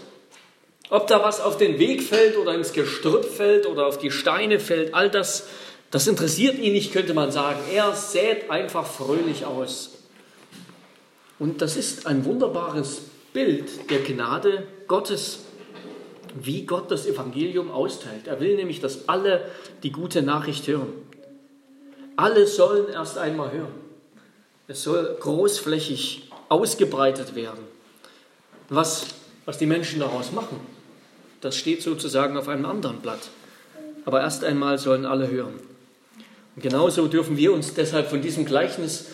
Ob 0.91 1.07
da 1.07 1.23
was 1.23 1.41
auf 1.41 1.57
den 1.59 1.79
Weg 1.79 2.03
fällt 2.03 2.37
oder 2.37 2.55
ins 2.55 2.73
Gestrüpp 2.73 3.25
fällt 3.25 3.67
oder 3.67 3.87
auf 3.87 3.99
die 3.99 4.11
Steine 4.11 4.61
fällt, 4.61 4.95
all 4.95 5.11
das 5.11 5.49
das 5.91 6.07
interessiert 6.07 6.59
ihn 6.59 6.73
nicht, 6.73 6.93
könnte 6.93 7.15
man 7.15 7.33
sagen. 7.33 7.61
Er 7.73 7.95
sät 7.95 8.51
einfach 8.51 8.87
fröhlich 8.87 9.45
aus. 9.45 9.99
Und 11.39 11.63
das 11.63 11.77
ist 11.77 12.07
ein 12.07 12.25
wunderbares 12.25 13.03
Bild 13.33 13.91
der 13.91 14.01
Gnade 14.01 14.67
Gottes, 14.87 15.41
wie 16.35 16.67
Gott 16.67 16.91
das 16.91 17.07
Evangelium 17.07 17.71
austeilt. 17.71 18.27
Er 18.27 18.41
will 18.41 18.57
nämlich, 18.57 18.81
dass 18.81 19.09
alle 19.09 19.51
die 19.83 19.93
gute 19.93 20.23
Nachricht 20.23 20.67
hören. 20.67 20.93
Alle 22.17 22.47
sollen 22.47 22.93
erst 22.93 23.17
einmal 23.17 23.53
hören. 23.53 23.75
Es 24.67 24.83
soll 24.83 25.17
großflächig 25.21 26.31
ausgebreitet 26.49 27.35
werden. 27.35 27.61
Was, 28.69 29.07
was 29.47 29.57
die 29.57 29.67
Menschen 29.67 30.01
daraus 30.01 30.33
machen, 30.33 30.61
das 31.41 31.57
steht 31.57 31.83
sozusagen 31.83 32.37
auf 32.37 32.49
einem 32.49 32.67
anderen 32.67 32.99
Blatt. 32.99 33.31
Aber 34.05 34.21
erst 34.21 34.45
einmal 34.45 34.79
sollen 34.79 35.07
alle 35.07 35.31
hören. 35.31 35.68
Und 36.59 36.63
genauso 36.63 37.07
dürfen 37.07 37.37
wir 37.37 37.53
uns 37.53 37.75
deshalb 37.75 38.11
von 38.11 38.21
diesem 38.21 38.45
Gleichnis 38.45 39.05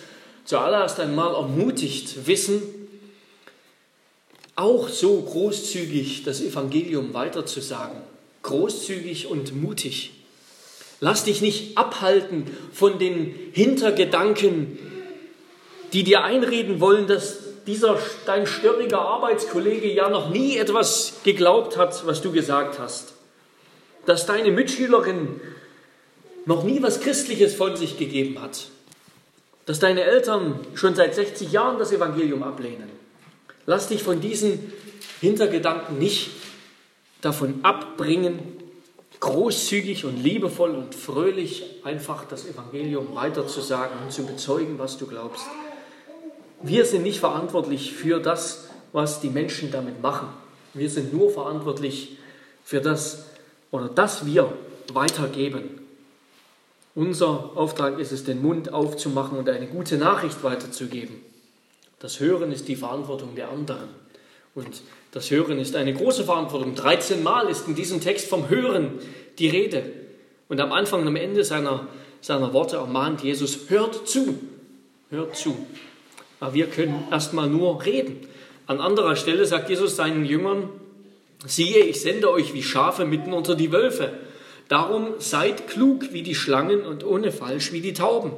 zuallererst 0.46 0.98
einmal 0.98 1.34
ermutigt 1.34 2.26
wissen, 2.26 2.62
auch 4.56 4.88
so 4.88 5.20
großzügig 5.20 6.22
das 6.22 6.40
Evangelium 6.40 7.12
weiterzusagen. 7.12 7.98
Großzügig 8.40 9.26
und 9.26 9.54
mutig. 9.60 10.12
Lass 11.00 11.24
dich 11.24 11.42
nicht 11.42 11.76
abhalten 11.76 12.46
von 12.72 12.98
den 12.98 13.34
Hintergedanken, 13.52 14.78
die 15.92 16.02
dir 16.02 16.24
einreden 16.24 16.80
wollen, 16.80 17.06
dass 17.06 17.40
dieser 17.66 17.98
dein 18.24 18.46
störriger 18.46 19.02
Arbeitskollege 19.02 19.92
ja 19.92 20.08
noch 20.08 20.30
nie 20.30 20.56
etwas 20.56 21.16
geglaubt 21.24 21.76
hat, 21.76 22.06
was 22.06 22.22
du 22.22 22.32
gesagt 22.32 22.78
hast. 22.78 23.12
Dass 24.06 24.24
deine 24.24 24.50
Mitschülerin 24.50 25.42
noch 26.46 26.64
nie 26.64 26.82
was 26.82 27.00
Christliches 27.00 27.54
von 27.54 27.76
sich 27.76 27.98
gegeben 27.98 28.40
hat, 28.40 28.68
dass 29.66 29.78
deine 29.78 30.02
Eltern 30.02 30.60
schon 30.74 30.94
seit 30.94 31.14
60 31.14 31.50
Jahren 31.52 31.78
das 31.78 31.92
Evangelium 31.92 32.42
ablehnen. 32.42 32.90
Lass 33.66 33.88
dich 33.88 34.02
von 34.02 34.20
diesen 34.20 34.72
Hintergedanken 35.20 35.98
nicht 35.98 36.30
davon 37.22 37.60
abbringen, 37.62 38.38
großzügig 39.20 40.04
und 40.04 40.22
liebevoll 40.22 40.72
und 40.72 40.94
fröhlich 40.94 41.64
einfach 41.82 42.26
das 42.26 42.46
Evangelium 42.46 43.14
weiterzusagen 43.14 43.96
und 44.04 44.12
zu 44.12 44.26
bezeugen, 44.26 44.78
was 44.78 44.98
du 44.98 45.06
glaubst. 45.06 45.46
Wir 46.62 46.84
sind 46.84 47.02
nicht 47.02 47.20
verantwortlich 47.20 47.94
für 47.94 48.20
das, 48.20 48.68
was 48.92 49.20
die 49.20 49.30
Menschen 49.30 49.70
damit 49.70 50.02
machen. 50.02 50.28
Wir 50.74 50.90
sind 50.90 51.12
nur 51.14 51.30
verantwortlich 51.30 52.18
für 52.64 52.80
das 52.80 53.26
oder 53.70 53.88
das 53.88 54.26
wir 54.26 54.52
weitergeben. 54.92 55.83
Unser 56.94 57.56
Auftrag 57.56 57.98
ist 57.98 58.12
es, 58.12 58.24
den 58.24 58.40
Mund 58.40 58.72
aufzumachen 58.72 59.36
und 59.36 59.48
eine 59.48 59.66
gute 59.66 59.96
Nachricht 59.96 60.42
weiterzugeben. 60.44 61.16
Das 61.98 62.20
Hören 62.20 62.52
ist 62.52 62.68
die 62.68 62.76
Verantwortung 62.76 63.34
der 63.34 63.50
anderen. 63.50 63.88
Und 64.54 64.82
das 65.10 65.30
Hören 65.30 65.58
ist 65.58 65.74
eine 65.74 65.92
große 65.92 66.24
Verantwortung. 66.24 66.74
13 66.74 67.22
Mal 67.22 67.48
ist 67.48 67.66
in 67.66 67.74
diesem 67.74 68.00
Text 68.00 68.28
vom 68.28 68.48
Hören 68.48 68.92
die 69.38 69.48
Rede. 69.48 69.82
Und 70.48 70.60
am 70.60 70.72
Anfang 70.72 71.02
und 71.02 71.08
am 71.08 71.16
Ende 71.16 71.42
seiner, 71.42 71.88
seiner 72.20 72.52
Worte 72.52 72.76
ermahnt 72.76 73.22
Jesus, 73.22 73.70
hört 73.70 74.08
zu, 74.08 74.38
hört 75.10 75.34
zu. 75.36 75.56
Aber 76.38 76.54
wir 76.54 76.66
können 76.66 77.08
erstmal 77.10 77.48
nur 77.48 77.84
reden. 77.84 78.28
An 78.66 78.80
anderer 78.80 79.16
Stelle 79.16 79.46
sagt 79.46 79.68
Jesus 79.68 79.96
seinen 79.96 80.24
Jüngern, 80.24 80.68
siehe, 81.44 81.80
ich 81.80 82.00
sende 82.00 82.30
euch 82.30 82.54
wie 82.54 82.62
Schafe 82.62 83.04
mitten 83.04 83.32
unter 83.32 83.56
die 83.56 83.72
Wölfe. 83.72 84.12
Darum 84.68 85.14
seid 85.18 85.68
klug 85.68 86.12
wie 86.12 86.22
die 86.22 86.34
Schlangen 86.34 86.82
und 86.82 87.04
ohne 87.04 87.32
falsch 87.32 87.72
wie 87.72 87.80
die 87.80 87.92
Tauben. 87.92 88.32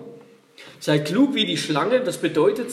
Seid 0.81 1.07
klug 1.07 1.35
wie 1.35 1.47
die 1.47 1.57
Schlangen, 1.57 2.05
das 2.05 2.19
bedeutet, 2.19 2.71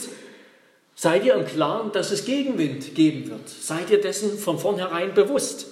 seid 0.94 1.24
ihr 1.24 1.34
im 1.34 1.46
Klaren, 1.46 1.92
dass 1.92 2.10
es 2.10 2.24
Gegenwind 2.24 2.94
geben 2.94 3.30
wird. 3.30 3.48
Seid 3.48 3.90
ihr 3.90 4.00
dessen 4.00 4.38
von 4.38 4.58
vornherein 4.58 5.14
bewusst. 5.14 5.66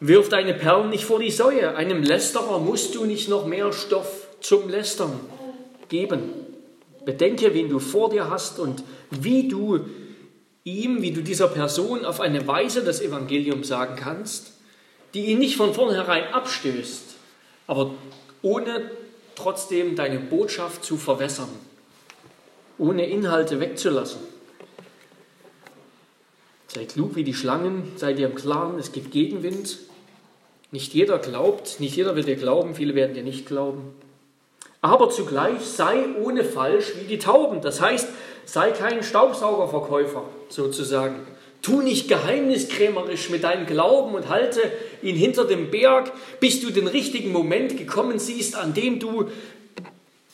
Wirf 0.00 0.28
deine 0.28 0.54
Perlen 0.54 0.90
nicht 0.90 1.04
vor 1.04 1.18
die 1.18 1.30
Säue. 1.30 1.76
Einem 1.76 2.02
Lästerer 2.02 2.58
musst 2.58 2.94
du 2.94 3.04
nicht 3.04 3.28
noch 3.28 3.46
mehr 3.46 3.72
Stoff 3.72 4.28
zum 4.40 4.68
Lästern 4.68 5.20
geben. 5.88 6.30
Bedenke, 7.04 7.54
wen 7.54 7.68
du 7.68 7.78
vor 7.78 8.10
dir 8.10 8.30
hast 8.30 8.58
und 8.58 8.82
wie 9.10 9.48
du 9.48 9.80
ihm, 10.64 11.02
wie 11.02 11.12
du 11.12 11.22
dieser 11.22 11.48
Person 11.48 12.04
auf 12.04 12.20
eine 12.20 12.46
Weise 12.46 12.82
das 12.82 13.00
Evangelium 13.00 13.64
sagen 13.64 13.96
kannst, 13.96 14.52
die 15.14 15.26
ihn 15.26 15.38
nicht 15.38 15.56
von 15.56 15.74
vornherein 15.74 16.32
abstößt, 16.32 17.16
aber 17.66 17.94
ohne 18.42 18.90
trotzdem 19.34 19.96
deine 19.96 20.18
Botschaft 20.18 20.84
zu 20.84 20.96
verwässern, 20.96 21.48
ohne 22.78 23.06
Inhalte 23.06 23.60
wegzulassen. 23.60 24.20
Sei 26.68 26.84
klug 26.84 27.16
wie 27.16 27.24
die 27.24 27.34
Schlangen, 27.34 27.92
sei 27.96 28.12
dir 28.12 28.28
im 28.28 28.36
Klaren, 28.36 28.78
es 28.78 28.92
gibt 28.92 29.10
Gegenwind. 29.10 29.78
Nicht 30.70 30.94
jeder 30.94 31.18
glaubt, 31.18 31.80
nicht 31.80 31.96
jeder 31.96 32.14
wird 32.14 32.28
dir 32.28 32.36
glauben, 32.36 32.76
viele 32.76 32.94
werden 32.94 33.14
dir 33.14 33.24
nicht 33.24 33.46
glauben. 33.46 33.92
Aber 34.80 35.10
zugleich 35.10 35.62
sei 35.62 36.06
ohne 36.22 36.44
Falsch 36.44 36.92
wie 36.98 37.08
die 37.08 37.18
Tauben. 37.18 37.60
Das 37.60 37.80
heißt, 37.80 38.08
sei 38.44 38.70
kein 38.70 39.02
Staubsaugerverkäufer 39.02 40.24
sozusagen. 40.48 41.26
Tu 41.62 41.82
nicht 41.82 42.08
geheimniskrämerisch 42.08 43.28
mit 43.28 43.44
deinem 43.44 43.66
Glauben 43.66 44.14
und 44.14 44.28
halte 44.28 44.60
ihn 45.02 45.16
hinter 45.16 45.44
dem 45.44 45.70
Berg, 45.70 46.12
bis 46.40 46.60
du 46.60 46.70
den 46.70 46.86
richtigen 46.86 47.32
Moment 47.32 47.76
gekommen 47.76 48.18
siehst, 48.18 48.56
an 48.56 48.72
dem 48.72 48.98
du 48.98 49.30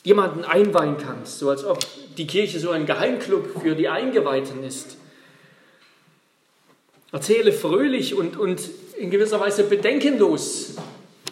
jemanden 0.04 0.44
einweihen 0.44 0.98
kannst, 0.98 1.40
so 1.40 1.50
als 1.50 1.64
ob 1.64 1.84
die 2.16 2.28
Kirche 2.28 2.60
so 2.60 2.70
ein 2.70 2.86
Geheimclub 2.86 3.60
für 3.60 3.74
die 3.74 3.88
Eingeweihten 3.88 4.62
ist. 4.62 4.96
Erzähle 7.10 7.52
fröhlich 7.52 8.14
und, 8.14 8.36
und 8.36 8.60
in 8.98 9.10
gewisser 9.10 9.40
Weise 9.40 9.64
bedenkenlos, 9.64 10.76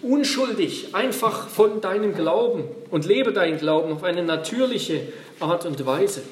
unschuldig, 0.03 0.95
einfach 0.95 1.49
von 1.49 1.81
deinem 1.81 2.15
Glauben 2.15 2.65
und 2.91 3.07
lebe 3.07 3.33
deinen 3.33 3.59
Glauben 3.59 3.93
auf 3.93 4.03
eine 4.03 4.23
natürliche 4.23 5.01
Art 5.41 5.67
und 5.67 5.85
Weise. 5.87 6.23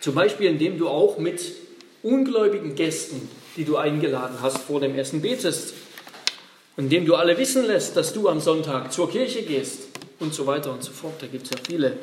Zum 0.00 0.14
Beispiel, 0.14 0.48
indem 0.48 0.78
du 0.78 0.88
auch 0.88 1.18
mit 1.18 1.40
ungläubigen 2.02 2.74
Gästen, 2.74 3.28
die 3.56 3.64
du 3.64 3.76
eingeladen 3.76 4.36
hast, 4.40 4.58
vor 4.58 4.80
dem 4.80 4.96
Essen 4.96 5.22
betest, 5.22 5.74
indem 6.76 7.06
du 7.06 7.14
alle 7.14 7.36
wissen 7.38 7.64
lässt, 7.66 7.96
dass 7.96 8.12
du 8.12 8.28
am 8.28 8.40
Sonntag 8.40 8.92
zur 8.92 9.10
Kirche 9.10 9.42
gehst 9.42 9.88
und 10.20 10.34
so 10.34 10.46
weiter 10.46 10.72
und 10.72 10.82
so 10.82 10.92
fort. 10.92 11.14
Da 11.20 11.26
gibt 11.26 11.44
es 11.44 11.50
ja 11.50 11.56
viele 11.66 11.96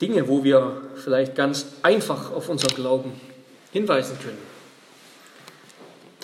Dinge, 0.00 0.28
wo 0.28 0.44
wir 0.44 0.82
vielleicht 1.02 1.34
ganz 1.34 1.66
einfach 1.82 2.32
auf 2.32 2.48
unser 2.48 2.68
Glauben 2.68 3.12
hinweisen 3.72 4.18
können. 4.22 4.38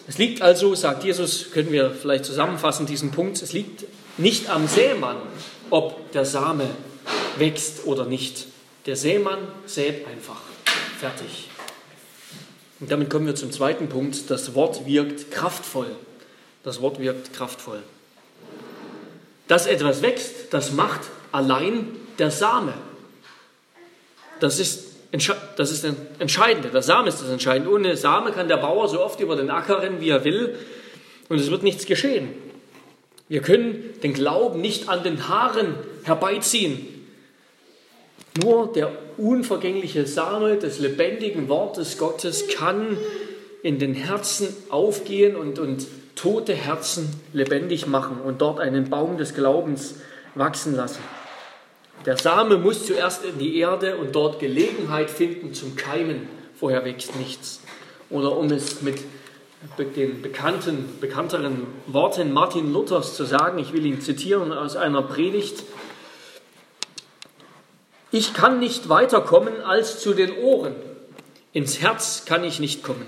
Es 0.07 0.19
liegt 0.19 0.43
also, 0.43 0.75
sagt 0.75 1.05
Jesus, 1.05 1.53
können 1.53 1.71
wir 1.73 1.91
vielleicht 1.91 2.25
zusammenfassen 2.25 2.87
diesen 2.87 3.13
Punkt, 3.13 3.41
es 3.41 3.53
liegt 3.53 3.85
nicht 4.19 4.51
am 4.51 4.67
Sämann, 4.67 5.17
ob 5.71 6.11
der 6.13 6.25
Same 6.25 6.69
wächst 7.39 7.87
oder 7.87 8.05
nicht. 8.05 8.47
Der 8.87 8.97
Sämann 8.97 9.39
sät 9.65 10.07
einfach. 10.07 10.41
Fertig. 10.99 11.49
Und 12.83 12.91
damit 12.91 13.11
kommen 13.11 13.27
wir 13.27 13.37
zum 13.37 13.53
zweiten 13.53 13.89
Punkt. 13.89 14.29
Das 14.29 14.57
Wort 14.57 14.87
wirkt 14.87 15.31
kraftvoll. 15.31 15.87
Das 16.65 16.83
Wort 16.83 16.99
wirkt 16.99 17.33
kraftvoll. 17.33 17.79
Dass 19.47 19.69
etwas 19.69 20.03
wächst, 20.03 20.53
das 20.53 20.73
macht 20.73 21.03
allein 21.31 21.87
der 22.19 22.33
Same. 22.33 22.75
Das 24.41 24.59
ist, 24.59 24.97
das 25.57 25.71
ist 25.71 25.85
das 25.85 25.95
Entscheidende. 26.19 26.71
Der 26.71 26.83
Same 26.83 27.09
ist 27.09 27.23
das 27.23 27.29
Entscheidende. 27.29 27.71
Ohne 27.71 27.97
Same 27.97 28.33
kann 28.33 28.49
der 28.49 28.57
Bauer 28.57 28.89
so 28.89 29.01
oft 29.01 29.21
über 29.21 29.37
den 29.37 29.51
Acker 29.51 29.81
rennen, 29.81 30.01
wie 30.01 30.09
er 30.09 30.25
will, 30.25 30.59
und 31.29 31.39
es 31.39 31.53
wird 31.53 31.63
nichts 31.63 31.87
geschehen. 31.87 32.31
Wir 33.29 33.43
können 33.43 33.95
den 34.03 34.13
Glauben 34.13 34.61
nicht 34.61 34.89
an 34.89 35.05
den 35.05 35.29
Haaren 35.29 35.77
herbeiziehen. 36.03 36.92
Nur 38.41 38.73
der 38.73 38.91
unvergängliche 39.19 40.07
Same 40.07 40.57
des 40.57 40.79
lebendigen 40.79 41.49
Wortes 41.49 41.99
Gottes 41.99 42.49
kann 42.49 42.97
in 43.63 43.79
den 43.79 43.95
Herzen 43.95 44.49
aufgehen 44.71 45.37
und, 45.37 45.59
und 45.59 45.87
tote 46.15 46.55
Herzen 46.55 47.11
lebendig 47.33 47.87
machen 47.87 48.21
und 48.25 48.41
dort 48.41 48.59
einen 48.59 48.89
Baum 48.89 49.19
des 49.19 49.35
Glaubens 49.35 49.97
wachsen 50.35 50.75
lassen. 50.75 51.03
Der 52.07 52.17
Same 52.17 52.57
muss 52.57 52.87
zuerst 52.87 53.25
in 53.25 53.39
die 53.39 53.59
Erde 53.59 53.97
und 53.97 54.15
dort 54.15 54.41
Gelegenheit 54.41 55.11
finden 55.11 55.53
zum 55.55 55.77
Keimen. 55.77 56.27
Vorher 56.59 56.85
wächst 56.85 57.17
nichts. 57.17 57.61
Oder 58.11 58.37
um 58.37 58.51
es 58.51 58.83
mit 58.83 58.99
den 59.97 60.23
bekannten, 60.23 60.89
bekannteren 61.01 61.67
Worten 61.87 62.33
Martin 62.33 62.73
Luthers 62.73 63.15
zu 63.15 63.25
sagen, 63.25 63.59
ich 63.59 63.73
will 63.73 63.87
ihn 63.87 64.01
zitieren 64.01 64.53
aus 64.53 64.75
einer 64.75 65.03
Predigt, 65.03 65.63
ich 68.13 68.35
kann 68.35 68.61
nicht 68.61 68.91
weiterkommen 68.91 69.63
als 69.63 69.99
zu 69.99 70.13
den 70.13 70.37
Ohren. 70.37 70.75
Ins 71.55 71.81
Herz 71.81 72.27
kann 72.27 72.45
ich 72.45 72.61
nicht 72.61 72.83
kommen. 72.83 73.07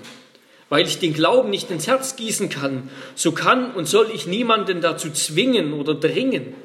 Weil 0.67 0.87
ich 0.87 0.97
den 0.97 1.13
Glauben 1.13 1.51
nicht 1.51 1.69
ins 1.69 1.85
Herz 1.85 2.15
gießen 2.15 2.49
kann, 2.49 2.89
so 3.13 3.31
kann 3.31 3.71
und 3.75 3.87
soll 3.87 4.09
ich 4.11 4.25
niemanden 4.25 4.81
dazu 4.81 5.11
zwingen 5.11 5.73
oder 5.73 5.93
dringen. 5.93 6.55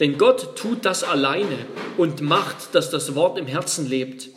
Denn 0.00 0.18
Gott 0.18 0.54
tut 0.54 0.84
das 0.84 1.02
alleine 1.02 1.56
und 1.96 2.20
macht, 2.20 2.74
dass 2.74 2.90
das 2.90 3.14
Wort 3.14 3.38
im 3.38 3.46
Herzen 3.46 3.88
lebt. 3.88 4.28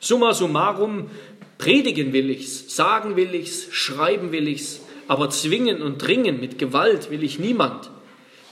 Summa 0.00 0.34
summarum, 0.34 1.10
predigen 1.58 2.12
will 2.12 2.28
ich's, 2.28 2.74
sagen 2.74 3.14
will 3.14 3.34
ich's, 3.36 3.68
schreiben 3.70 4.32
will 4.32 4.48
ich's, 4.48 4.80
aber 5.06 5.30
zwingen 5.30 5.80
und 5.80 5.98
dringen 5.98 6.40
mit 6.40 6.58
Gewalt 6.58 7.10
will 7.10 7.22
ich 7.22 7.38
niemand. 7.38 7.90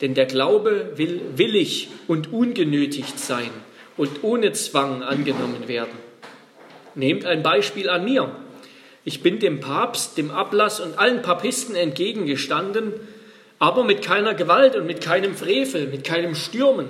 Denn 0.01 0.15
der 0.15 0.27
Glaube 0.27 0.93
will 0.95 1.23
willig 1.35 1.89
und 2.07 2.33
ungenötigt 2.33 3.19
sein 3.19 3.51
und 3.97 4.23
ohne 4.23 4.53
Zwang 4.53 5.03
angenommen 5.03 5.69
werden. 5.69 5.97
Nehmt 6.95 7.25
ein 7.25 7.43
Beispiel 7.43 7.89
an 7.89 8.05
mir. 8.05 8.31
Ich 9.05 9.23
bin 9.23 9.39
dem 9.39 9.61
Papst, 9.61 10.19
dem 10.19 10.31
Ablass 10.31 10.81
und 10.81 10.99
allen 10.99 11.23
Papisten 11.23 11.77
entgegengestanden, 11.77 12.95
aber 13.59 13.85
mit 13.85 14.03
keiner 14.03 14.35
Gewalt 14.35 14.77
und 14.77 14.87
mit 14.87 15.01
keinem 15.01 15.35
Frevel, 15.35 15.87
mit 15.87 16.05
keinem 16.05 16.35
Stürmen, 16.35 16.89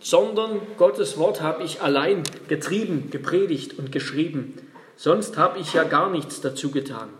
sondern 0.00 0.60
Gottes 0.76 1.18
Wort 1.18 1.40
habe 1.42 1.62
ich 1.62 1.82
allein 1.82 2.22
getrieben, 2.48 3.10
gepredigt 3.10 3.78
und 3.78 3.92
geschrieben. 3.92 4.54
Sonst 4.96 5.36
habe 5.36 5.58
ich 5.58 5.72
ja 5.74 5.84
gar 5.84 6.10
nichts 6.10 6.40
dazu 6.40 6.70
getan. 6.70 7.10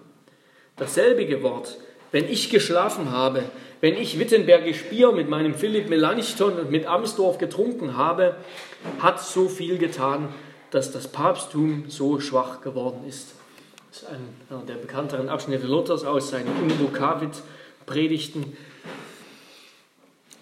Dasselbige 0.76 1.42
Wort, 1.42 1.76
wenn 2.12 2.28
ich 2.28 2.50
geschlafen 2.50 3.10
habe, 3.10 3.44
wenn 3.80 3.96
ich 3.96 4.18
Wittenbergisch 4.18 4.84
Bier 4.84 5.12
mit 5.12 5.28
meinem 5.28 5.54
Philipp 5.54 5.88
Melanchthon 5.88 6.58
und 6.58 6.70
mit 6.70 6.86
Amsdorf 6.86 7.38
getrunken 7.38 7.96
habe, 7.96 8.36
hat 8.98 9.20
so 9.20 9.48
viel 9.48 9.78
getan, 9.78 10.28
dass 10.70 10.92
das 10.92 11.08
Papsttum 11.08 11.84
so 11.88 12.20
schwach 12.20 12.60
geworden 12.60 13.04
ist. 13.08 13.28
Das 13.90 14.02
ist 14.02 14.08
einer 14.08 14.62
der 14.66 14.74
bekannteren 14.74 15.28
Abschnitte 15.28 15.66
Luthers 15.66 16.04
aus 16.04 16.30
seinen 16.30 16.48
Invocavit-Predigten. 16.70 18.56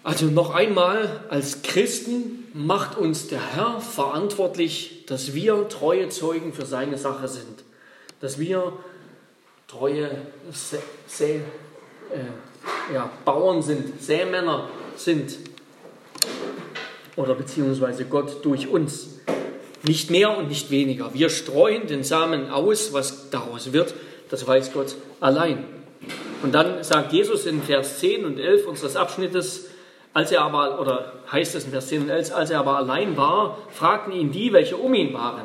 Also 0.03 0.25
noch 0.25 0.53
einmal, 0.53 1.25
als 1.29 1.61
Christen 1.61 2.47
macht 2.53 2.97
uns 2.97 3.27
der 3.27 3.55
Herr 3.55 3.81
verantwortlich, 3.81 5.05
dass 5.07 5.33
wir 5.33 5.67
treue 5.69 6.09
Zeugen 6.09 6.53
für 6.53 6.65
seine 6.65 6.97
Sache 6.97 7.27
sind. 7.27 7.63
Dass 8.19 8.39
wir 8.39 8.73
treue 9.69 10.09
Sä 10.51 11.35
äh, 12.11 12.93
ja, 12.93 13.09
Bauern 13.23 13.61
sind, 13.61 14.01
Sämänner 14.01 14.67
sind. 14.95 15.37
Oder 17.15 17.35
beziehungsweise 17.35 18.05
Gott 18.05 18.43
durch 18.43 18.67
uns. 18.67 19.19
Nicht 19.83 20.09
mehr 20.09 20.37
und 20.37 20.49
nicht 20.49 20.71
weniger. 20.71 21.13
Wir 21.13 21.29
streuen 21.29 21.87
den 21.87 22.03
Samen 22.03 22.49
aus, 22.49 22.93
was 22.93 23.29
daraus 23.29 23.71
wird, 23.71 23.93
das 24.29 24.45
weiß 24.45 24.73
Gott 24.73 24.95
allein. 25.19 25.65
Und 26.41 26.53
dann 26.53 26.83
sagt 26.83 27.13
Jesus 27.13 27.45
in 27.45 27.61
Vers 27.61 27.99
10 27.99 28.25
und 28.25 28.39
11 28.39 28.65
unseres 28.65 28.95
Abschnittes, 28.95 29.69
als 30.13 30.31
er 30.31 30.41
aber, 30.41 30.81
oder 30.81 31.13
heißt 31.31 31.55
es 31.55 31.65
in 31.65 31.71
Vers 31.71 31.87
10 31.87 32.03
und 32.03 32.09
11, 32.09 32.33
als 32.33 32.49
er 32.49 32.59
aber 32.59 32.77
allein 32.77 33.15
war, 33.15 33.57
fragten 33.69 34.13
ihn 34.13 34.31
die, 34.31 34.51
welche 34.51 34.77
um 34.77 34.93
ihn 34.93 35.13
waren, 35.13 35.43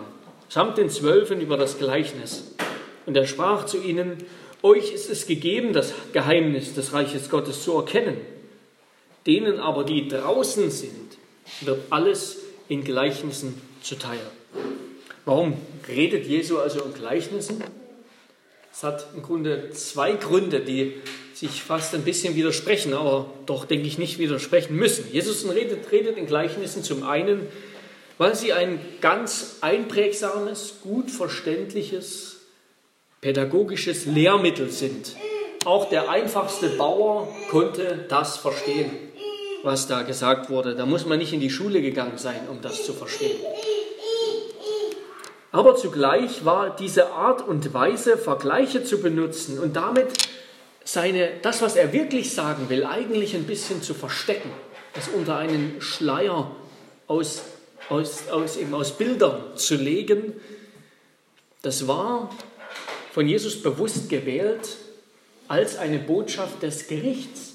samt 0.48 0.78
den 0.78 0.88
Zwölfen 0.88 1.40
über 1.40 1.56
das 1.56 1.78
Gleichnis. 1.78 2.54
Und 3.06 3.16
er 3.16 3.26
sprach 3.26 3.66
zu 3.66 3.82
ihnen, 3.82 4.18
euch 4.62 4.92
ist 4.92 5.10
es 5.10 5.26
gegeben, 5.26 5.72
das 5.72 5.92
Geheimnis 6.12 6.74
des 6.74 6.92
Reiches 6.92 7.28
Gottes 7.28 7.62
zu 7.62 7.76
erkennen. 7.76 8.16
Denen 9.26 9.58
aber, 9.58 9.84
die 9.84 10.08
draußen 10.08 10.70
sind, 10.70 11.18
wird 11.60 11.80
alles 11.90 12.38
in 12.68 12.82
Gleichnissen 12.82 13.60
zuteil. 13.82 14.20
Warum 15.24 15.54
redet 15.88 16.26
Jesu 16.26 16.58
also 16.58 16.82
in 16.82 16.94
Gleichnissen? 16.94 17.62
Es 18.72 18.82
hat 18.82 19.06
im 19.14 19.22
Grunde 19.22 19.70
zwei 19.70 20.12
Gründe, 20.12 20.60
die 20.60 20.94
sich 21.34 21.62
fast 21.62 21.94
ein 21.94 22.02
bisschen 22.02 22.34
widersprechen, 22.34 22.94
aber 22.94 23.30
doch, 23.46 23.64
denke 23.64 23.86
ich, 23.86 23.98
nicht 23.98 24.18
widersprechen 24.18 24.76
müssen. 24.76 25.06
Jesus 25.12 25.48
redet, 25.52 25.90
redet 25.92 26.16
in 26.16 26.26
Gleichnissen 26.26 26.82
zum 26.82 27.02
einen, 27.02 27.46
weil 28.18 28.34
sie 28.34 28.52
ein 28.52 28.78
ganz 29.00 29.58
einprägsames, 29.60 30.76
gut 30.82 31.10
verständliches 31.10 32.40
pädagogisches 33.24 34.04
Lehrmittel 34.04 34.68
sind. 34.68 35.16
Auch 35.64 35.88
der 35.88 36.10
einfachste 36.10 36.68
Bauer 36.68 37.26
konnte 37.50 38.04
das 38.10 38.36
verstehen, 38.36 38.90
was 39.62 39.86
da 39.86 40.02
gesagt 40.02 40.50
wurde. 40.50 40.74
Da 40.74 40.84
muss 40.84 41.06
man 41.06 41.16
nicht 41.16 41.32
in 41.32 41.40
die 41.40 41.48
Schule 41.48 41.80
gegangen 41.80 42.18
sein, 42.18 42.46
um 42.50 42.60
das 42.60 42.84
zu 42.84 42.92
verstehen. 42.92 43.38
Aber 45.52 45.74
zugleich 45.74 46.44
war 46.44 46.76
diese 46.76 47.12
Art 47.12 47.40
und 47.48 47.72
Weise, 47.72 48.18
Vergleiche 48.18 48.84
zu 48.84 49.00
benutzen 49.00 49.58
und 49.58 49.74
damit 49.74 50.08
seine, 50.84 51.30
das, 51.40 51.62
was 51.62 51.76
er 51.76 51.94
wirklich 51.94 52.34
sagen 52.34 52.68
will, 52.68 52.84
eigentlich 52.84 53.34
ein 53.34 53.44
bisschen 53.44 53.80
zu 53.80 53.94
verstecken, 53.94 54.50
das 54.92 55.08
unter 55.08 55.38
einen 55.38 55.80
Schleier 55.80 56.54
aus, 57.06 57.40
aus, 57.88 58.28
aus, 58.28 58.58
eben 58.58 58.74
aus 58.74 58.98
Bildern 58.98 59.56
zu 59.56 59.76
legen, 59.76 60.34
das 61.62 61.88
war 61.88 62.28
von 63.14 63.28
Jesus 63.28 63.62
bewusst 63.62 64.08
gewählt 64.08 64.76
als 65.46 65.76
eine 65.76 66.00
Botschaft 66.00 66.64
des 66.64 66.88
Gerichts. 66.88 67.52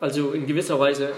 Also 0.00 0.32
in 0.32 0.48
gewisser 0.48 0.80
Weise, 0.80 1.12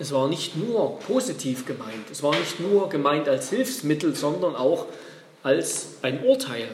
es 0.00 0.10
war 0.10 0.28
nicht 0.28 0.56
nur 0.56 0.98
positiv 0.98 1.64
gemeint, 1.64 2.10
es 2.10 2.24
war 2.24 2.36
nicht 2.36 2.58
nur 2.58 2.88
gemeint 2.88 3.28
als 3.28 3.50
Hilfsmittel, 3.50 4.16
sondern 4.16 4.56
auch 4.56 4.86
als 5.44 5.98
ein 6.02 6.24
Urteil. 6.24 6.66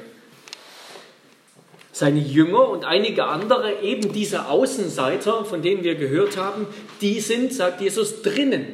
Seine 1.93 2.21
Jünger 2.21 2.67
und 2.71 2.87
einige 2.87 3.25
andere, 3.25 3.83
eben 3.83 4.15
diese 4.15 4.49
Außenseiter, 4.49 5.45
von 5.45 5.61
denen 5.61 5.85
wir 5.85 5.97
gehört 5.97 6.39
haben, 6.39 6.67
die 7.03 7.21
sind, 7.21 7.53
sagt 7.53 7.83
Jesus, 7.83 8.23
drinnen. 8.23 8.67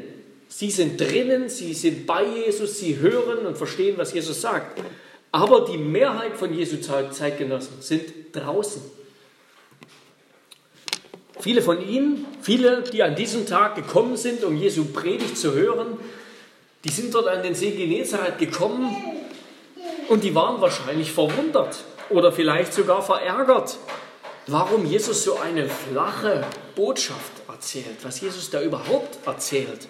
Sie 0.46 0.70
sind 0.70 1.00
drinnen, 1.00 1.48
sie 1.48 1.74
sind 1.74 2.06
bei 2.06 2.22
Jesus, 2.24 2.78
sie 2.78 2.98
hören 2.98 3.44
und 3.44 3.58
verstehen, 3.58 3.98
was 3.98 4.12
Jesus 4.12 4.40
sagt. 4.40 4.80
Aber 5.34 5.62
die 5.62 5.78
Mehrheit 5.78 6.36
von 6.36 6.54
Jesu 6.54 6.76
Zeitgenossen 6.76 7.82
sind 7.82 8.04
draußen. 8.30 8.80
Viele 11.40 11.60
von 11.60 11.84
ihnen, 11.84 12.24
viele, 12.40 12.82
die 12.82 13.02
an 13.02 13.16
diesem 13.16 13.44
Tag 13.44 13.74
gekommen 13.74 14.16
sind, 14.16 14.44
um 14.44 14.56
Jesu 14.56 14.84
Predigt 14.84 15.36
zu 15.36 15.52
hören, 15.52 15.98
die 16.84 16.90
sind 16.90 17.12
dort 17.12 17.26
an 17.26 17.42
den 17.42 17.56
See 17.56 17.72
Genezareth 17.72 18.38
gekommen 18.38 18.94
und 20.08 20.22
die 20.22 20.36
waren 20.36 20.60
wahrscheinlich 20.60 21.10
verwundert 21.10 21.78
oder 22.10 22.30
vielleicht 22.30 22.72
sogar 22.72 23.02
verärgert, 23.02 23.78
warum 24.46 24.86
Jesus 24.86 25.24
so 25.24 25.40
eine 25.40 25.68
flache 25.68 26.46
Botschaft 26.76 27.32
erzählt, 27.48 28.04
was 28.04 28.20
Jesus 28.20 28.50
da 28.50 28.62
überhaupt 28.62 29.18
erzählt. 29.26 29.88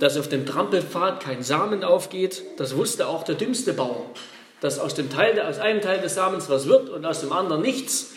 Dass 0.00 0.16
auf 0.16 0.28
dem 0.28 0.46
Trampelpfad 0.46 1.20
kein 1.20 1.42
Samen 1.42 1.84
aufgeht, 1.84 2.42
das 2.56 2.76
wusste 2.76 3.08
auch 3.08 3.24
der 3.24 3.34
dümmste 3.34 3.72
Bauer. 3.72 4.06
Dass 4.60 4.78
aus, 4.78 4.94
dem 4.94 5.10
Teil, 5.10 5.40
aus 5.40 5.58
einem 5.58 5.80
Teil 5.80 6.00
des 6.00 6.14
Samens 6.14 6.48
was 6.48 6.66
wird 6.66 6.88
und 6.88 7.04
aus 7.04 7.20
dem 7.20 7.32
anderen 7.32 7.62
nichts, 7.62 8.12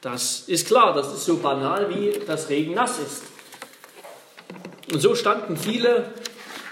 das 0.00 0.44
ist 0.48 0.66
klar, 0.66 0.94
das 0.94 1.12
ist 1.12 1.24
so 1.24 1.36
banal 1.36 1.88
wie 1.90 2.12
das 2.26 2.48
Regen 2.48 2.74
nass 2.74 2.98
ist. 2.98 3.22
Und 4.92 5.00
so 5.00 5.14
standen 5.14 5.56
viele 5.56 6.06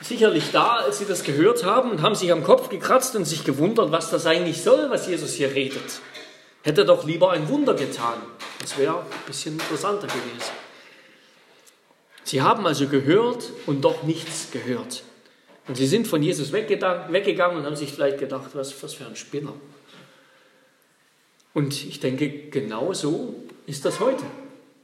sicherlich 0.02 0.50
da, 0.52 0.76
als 0.76 0.98
sie 0.98 1.04
das 1.04 1.22
gehört 1.22 1.64
haben 1.64 1.90
und 1.90 2.02
haben 2.02 2.14
sich 2.14 2.32
am 2.32 2.42
Kopf 2.42 2.68
gekratzt 2.68 3.14
und 3.14 3.24
sich 3.24 3.44
gewundert, 3.44 3.92
was 3.92 4.10
das 4.10 4.26
eigentlich 4.26 4.62
soll, 4.62 4.90
was 4.90 5.06
Jesus 5.06 5.34
hier 5.34 5.54
redet. 5.54 6.00
Hätte 6.62 6.84
doch 6.84 7.04
lieber 7.04 7.30
ein 7.30 7.48
Wunder 7.48 7.74
getan. 7.74 8.18
Das 8.60 8.76
wäre 8.76 8.98
ein 8.98 9.26
bisschen 9.26 9.54
interessanter 9.54 10.06
gewesen. 10.06 10.69
Sie 12.30 12.42
haben 12.42 12.64
also 12.64 12.86
gehört 12.86 13.50
und 13.66 13.84
doch 13.84 14.04
nichts 14.04 14.52
gehört. 14.52 15.02
Und 15.66 15.74
sie 15.76 15.88
sind 15.88 16.06
von 16.06 16.22
Jesus 16.22 16.52
weggegangen 16.52 17.58
und 17.58 17.66
haben 17.66 17.74
sich 17.74 17.92
vielleicht 17.92 18.18
gedacht, 18.18 18.50
was, 18.52 18.80
was 18.84 18.94
für 18.94 19.04
ein 19.04 19.16
Spinner. 19.16 19.52
Und 21.54 21.72
ich 21.84 21.98
denke, 21.98 22.30
genau 22.30 22.92
so 22.92 23.34
ist 23.66 23.84
das 23.84 23.98
heute. 23.98 24.22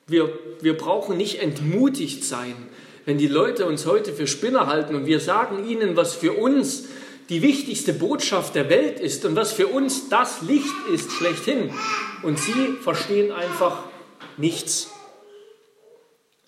Wir, 0.09 0.37
wir 0.61 0.77
brauchen 0.77 1.17
nicht 1.17 1.41
entmutigt 1.41 2.25
sein, 2.25 2.57
wenn 3.05 3.17
die 3.17 3.29
Leute 3.29 3.67
uns 3.67 3.87
heute 3.87 4.13
für 4.13 4.27
Spinner 4.27 4.67
halten 4.67 4.97
und 4.97 5.07
wir 5.07 5.21
sagen 5.21 5.69
ihnen, 5.69 5.95
was 5.95 6.15
für 6.15 6.33
uns 6.33 6.87
die 7.29 7.43
wichtigste 7.43 7.93
Botschaft 7.93 8.57
der 8.57 8.69
Welt 8.69 8.99
ist 8.99 9.25
und 9.25 9.37
was 9.37 9.53
für 9.53 9.69
uns 9.69 10.09
das 10.09 10.43
Licht 10.43 10.75
ist 10.93 11.13
schlechthin. 11.13 11.73
Und 12.25 12.41
sie 12.41 12.75
verstehen 12.83 13.31
einfach 13.31 13.85
nichts. 14.37 14.91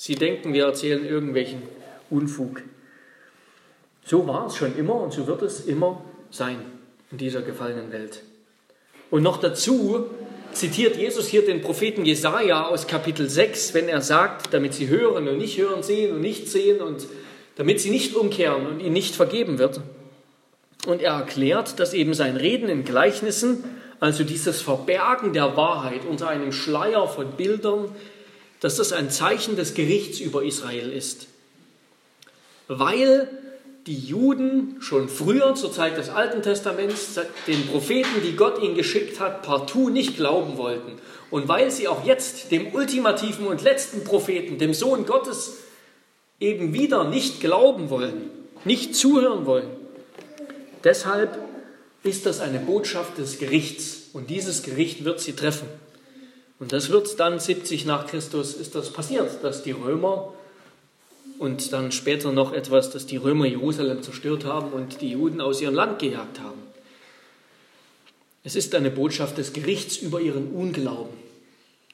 Sie 0.01 0.15
denken, 0.15 0.53
wir 0.53 0.65
erzählen 0.65 1.05
irgendwelchen 1.05 1.61
Unfug. 2.09 2.63
So 4.05 4.29
war 4.29 4.47
es 4.47 4.55
schon 4.55 4.79
immer 4.79 4.95
und 4.95 5.13
so 5.13 5.27
wird 5.27 5.43
es 5.43 5.67
immer 5.67 6.03
sein 6.31 6.61
in 7.11 7.19
dieser 7.19 7.43
gefallenen 7.43 7.91
Welt. 7.91 8.23
Und 9.11 9.25
noch 9.25 9.39
dazu 9.39 10.07
zitiert 10.53 10.97
Jesus 10.97 11.27
hier 11.27 11.45
den 11.45 11.63
Propheten 11.63 12.05
Jesaja 12.05 12.69
aus 12.69 12.87
Kapitel 12.87 13.29
6, 13.29 13.75
wenn 13.75 13.89
er 13.89 14.01
sagt, 14.01 14.55
damit 14.55 14.73
sie 14.73 14.87
hören 14.87 15.27
und 15.27 15.37
nicht 15.37 15.59
hören, 15.59 15.83
sehen 15.83 16.15
und 16.15 16.21
nicht 16.21 16.49
sehen 16.49 16.81
und 16.81 17.05
damit 17.57 17.81
sie 17.81 17.91
nicht 17.91 18.15
umkehren 18.15 18.67
und 18.69 18.79
ihnen 18.79 18.93
nicht 18.93 19.17
vergeben 19.17 19.59
wird. 19.59 19.81
Und 20.87 21.03
er 21.03 21.15
erklärt, 21.15 21.81
dass 21.81 21.93
eben 21.93 22.15
sein 22.15 22.37
Reden 22.37 22.69
in 22.69 22.85
Gleichnissen, 22.85 23.65
also 23.99 24.23
dieses 24.23 24.63
Verbergen 24.63 25.33
der 25.33 25.57
Wahrheit 25.57 26.03
unter 26.09 26.29
einem 26.29 26.53
Schleier 26.53 27.09
von 27.09 27.33
Bildern, 27.33 27.91
dass 28.61 28.77
das 28.77 28.92
ein 28.92 29.11
Zeichen 29.11 29.57
des 29.57 29.75
Gerichts 29.75 30.21
über 30.21 30.44
Israel 30.44 30.92
ist. 30.92 31.27
Weil 32.66 33.29
die 33.87 33.99
Juden 33.99 34.77
schon 34.81 35.09
früher, 35.09 35.55
zur 35.55 35.73
Zeit 35.73 35.97
des 35.97 36.11
Alten 36.11 36.42
Testaments, 36.42 37.18
den 37.47 37.66
Propheten, 37.68 38.23
die 38.23 38.37
Gott 38.37 38.62
ihnen 38.62 38.75
geschickt 38.75 39.18
hat, 39.18 39.42
partout 39.42 39.88
nicht 39.88 40.16
glauben 40.16 40.59
wollten. 40.59 40.99
Und 41.31 41.49
weil 41.49 41.71
sie 41.71 41.88
auch 41.88 42.05
jetzt 42.05 42.51
dem 42.51 42.75
ultimativen 42.75 43.47
und 43.47 43.62
letzten 43.62 44.05
Propheten, 44.05 44.59
dem 44.59 44.75
Sohn 44.75 45.07
Gottes, 45.07 45.55
eben 46.38 46.75
wieder 46.75 47.05
nicht 47.05 47.40
glauben 47.40 47.88
wollen, 47.88 48.31
nicht 48.64 48.94
zuhören 48.94 49.47
wollen. 49.47 49.71
Deshalb 50.85 51.38
ist 52.03 52.27
das 52.27 52.40
eine 52.40 52.59
Botschaft 52.59 53.18
des 53.18 53.38
Gerichts 53.38 54.11
und 54.12 54.31
dieses 54.31 54.62
Gericht 54.62 55.05
wird 55.05 55.21
sie 55.21 55.33
treffen. 55.33 55.68
Und 56.59 56.73
das 56.73 56.90
wird 56.90 57.21
dann 57.21 57.38
70 57.38 57.85
nach 57.85 58.07
Christus 58.07 58.55
ist 58.55 58.75
das 58.75 58.92
passiert, 58.92 59.44
dass 59.44 59.62
die 59.62 59.71
Römer 59.71 60.33
und 61.38 61.73
dann 61.73 61.92
später 61.92 62.33
noch 62.33 62.53
etwas, 62.53 62.90
dass 62.90 63.07
die 63.07 63.16
Römer 63.16 63.47
Jerusalem 63.47 64.03
zerstört 64.03 64.44
haben 64.44 64.73
und 64.73 65.01
die 65.01 65.11
Juden 65.11 65.40
aus 65.40 65.61
ihrem 65.61 65.75
Land 65.75 66.01
gejagt 66.01 66.40
haben. 66.40 66.59
Es 68.42 68.57
ist 68.57 68.75
eine 68.75 68.90
Botschaft 68.90 69.38
des 69.38 69.53
Gerichts 69.53 69.99
über 69.99 70.21
ihren 70.21 70.51
Unglauben. 70.53 71.14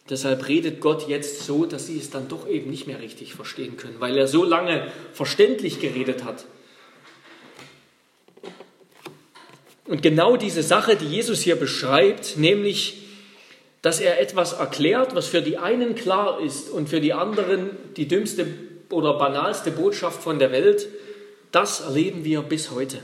Deshalb 0.09 0.49
redet 0.49 0.81
Gott 0.81 1.09
jetzt 1.09 1.41
so, 1.45 1.65
dass 1.65 1.87
sie 1.87 1.99
es 1.99 2.11
dann 2.11 2.29
doch 2.29 2.47
eben 2.47 2.71
nicht 2.71 2.87
mehr 2.87 3.01
richtig 3.01 3.35
verstehen 3.35 3.77
können, 3.77 3.97
weil 4.01 4.17
er 4.17 4.29
so 4.29 4.45
lange 4.45 4.87
verständlich 5.13 5.81
geredet 5.81 6.25
hat. 6.25 6.45
Und 9.87 10.03
genau 10.03 10.37
diese 10.37 10.63
Sache, 10.63 10.97
die 10.97 11.07
Jesus 11.07 11.41
hier 11.41 11.57
beschreibt, 11.57 12.37
nämlich, 12.37 13.04
dass 13.85 14.01
er 14.01 14.19
etwas 14.19 14.55
erklärt, 14.55 15.15
was 15.15 15.27
für 15.27 15.43
die 15.43 15.59
einen 15.59 15.95
klar 15.95 16.41
ist 16.41 16.71
und 16.71 16.89
für 16.89 17.03
die 17.03 17.13
anderen 17.13 17.69
die 17.99 18.09
dümmste 18.09 18.47
oder 18.89 19.19
banalste 19.19 19.71
Botschaft 19.71 20.23
von 20.23 20.39
der 20.39 20.53
Welt, 20.53 20.89
das 21.53 21.83
erleben 21.83 22.25
wir 22.25 22.41
bis 22.41 22.71
heute. 22.71 23.01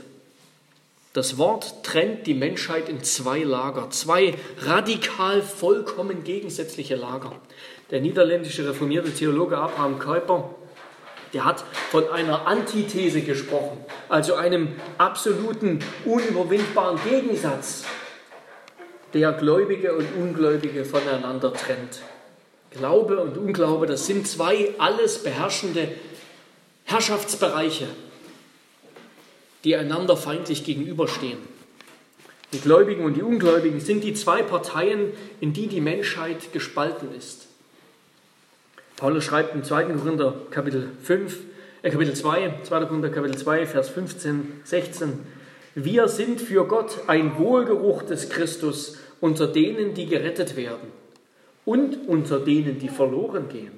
Das 1.13 1.37
Wort 1.37 1.83
trennt 1.83 2.25
die 2.25 2.33
Menschheit 2.33 2.89
in 2.89 3.03
zwei 3.03 3.43
Lager, 3.43 3.91
zwei 3.91 4.33
radikal 4.61 5.43
vollkommen 5.43 6.23
gegensätzliche 6.23 6.95
Lager. 6.95 7.33
Der 7.91 8.01
niederländische 8.01 8.67
reformierte 8.67 9.13
Theologe 9.13 9.59
Abraham 9.59 9.99
Kuyper, 9.99 10.49
der 11.35 11.45
hat 11.45 11.63
von 11.91 12.09
einer 12.09 12.47
Antithese 12.47 13.21
gesprochen, 13.21 13.85
also 14.09 14.33
einem 14.33 14.69
absoluten, 14.97 15.77
unüberwindbaren 16.05 16.99
Gegensatz, 17.07 17.85
der 19.13 19.33
Gläubige 19.33 19.93
und 19.93 20.07
Ungläubige 20.15 20.85
voneinander 20.85 21.53
trennt. 21.53 22.01
Glaube 22.71 23.19
und 23.19 23.37
Unglaube, 23.37 23.85
das 23.85 24.07
sind 24.07 24.27
zwei 24.27 24.73
alles 24.77 25.23
beherrschende 25.23 25.89
Herrschaftsbereiche, 26.85 27.87
die 29.63 29.75
einander 29.75 30.15
feindlich 30.15 30.63
gegenüberstehen. 30.63 31.37
Die 32.53 32.59
Gläubigen 32.59 33.05
und 33.05 33.15
die 33.15 33.21
Ungläubigen 33.21 33.79
sind 33.79 34.03
die 34.03 34.13
zwei 34.13 34.41
Parteien, 34.41 35.13
in 35.39 35.53
die 35.53 35.67
die 35.67 35.81
Menschheit 35.81 36.51
gespalten 36.51 37.13
ist. 37.17 37.47
Paulus 38.97 39.23
schreibt 39.23 39.55
im 39.55 39.63
2. 39.63 39.85
Korinther 39.85 40.35
Kapitel 40.51 40.89
5, 41.01 41.37
äh 41.81 41.89
Kapitel 41.89 42.13
2, 42.13 42.59
2. 42.63 42.85
Korinther 42.85 43.09
Kapitel 43.09 43.37
2, 43.37 43.65
Vers 43.65 43.89
15, 43.89 44.61
16. 44.63 45.19
Wir 45.75 46.09
sind 46.09 46.41
für 46.41 46.65
Gott 46.67 46.99
ein 47.07 47.37
Wohlgeruch 47.37 48.03
des 48.03 48.29
Christus 48.29 48.97
unter 49.21 49.47
denen, 49.47 49.93
die 49.93 50.05
gerettet 50.07 50.57
werden 50.57 50.91
und 51.63 52.07
unter 52.07 52.39
denen, 52.39 52.79
die 52.79 52.89
verloren 52.89 53.47
gehen. 53.47 53.71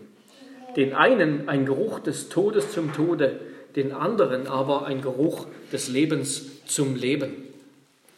Den 0.76 0.94
einen 0.94 1.50
ein 1.50 1.66
Geruch 1.66 2.00
des 2.00 2.30
Todes 2.30 2.72
zum 2.72 2.94
Tode, 2.94 3.40
den 3.76 3.92
anderen 3.92 4.48
aber 4.48 4.86
ein 4.86 5.02
Geruch 5.02 5.46
des 5.72 5.88
Lebens 5.88 6.66
zum 6.66 6.96
Leben. 6.96 7.34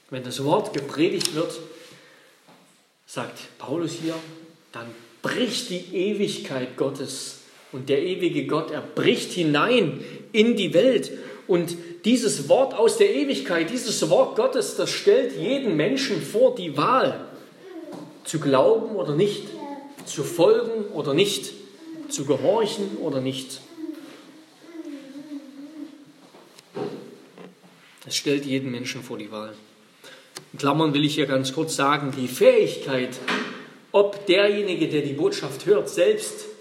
Wenn 0.10 0.24
das 0.24 0.44
Wort 0.46 0.74
gepredigt 0.74 1.36
wird, 1.36 1.60
sagt 3.06 3.58
Paulus 3.58 3.94
hier, 3.94 4.16
dann 4.72 4.86
bricht 5.22 5.70
die 5.70 5.96
Ewigkeit 5.96 6.78
Gottes 6.78 7.42
und 7.76 7.90
der 7.90 8.02
ewige 8.02 8.48
Gott, 8.48 8.72
er 8.72 8.82
bricht 8.82 9.34
hinein 9.34 10.00
in 10.32 10.56
die 10.56 10.74
Welt. 10.74 11.12
Und 11.46 11.76
dieses 12.06 12.48
Wort 12.48 12.74
aus 12.74 12.98
der 12.98 13.14
Ewigkeit, 13.14 13.70
dieses 13.70 14.10
Wort 14.10 14.38
Gottes, 14.38 14.78
das 14.78 14.90
stellt 14.90 15.38
jeden 15.38 15.76
Menschen 15.76 16.22
vor 16.22 16.56
die 16.56 16.78
Wahl, 16.78 17.28
zu 18.24 18.40
glauben 18.40 18.96
oder 18.96 19.14
nicht, 19.14 19.44
zu 20.06 20.24
folgen 20.24 20.86
oder 20.94 21.14
nicht, 21.14 21.52
zu 22.08 22.24
gehorchen 22.24 22.98
oder 23.02 23.20
nicht. 23.20 23.60
Es 28.08 28.16
stellt 28.16 28.46
jeden 28.46 28.72
Menschen 28.72 29.04
vor 29.04 29.18
die 29.18 29.32
Wahl. 29.32 29.54
In 30.54 30.60
Klammern 30.60 30.94
will 30.94 31.04
ich 31.04 31.16
hier 31.16 31.26
ganz 31.26 31.52
kurz 31.52 31.76
sagen, 31.76 32.14
die 32.18 32.30
Fähigkeit, 32.30 33.20
ob 33.92 34.26
derjenige, 34.28 34.88
der 34.88 35.02
die 35.02 35.14
Botschaft 35.14 35.66
hört, 35.66 35.90
selbst 35.90 36.55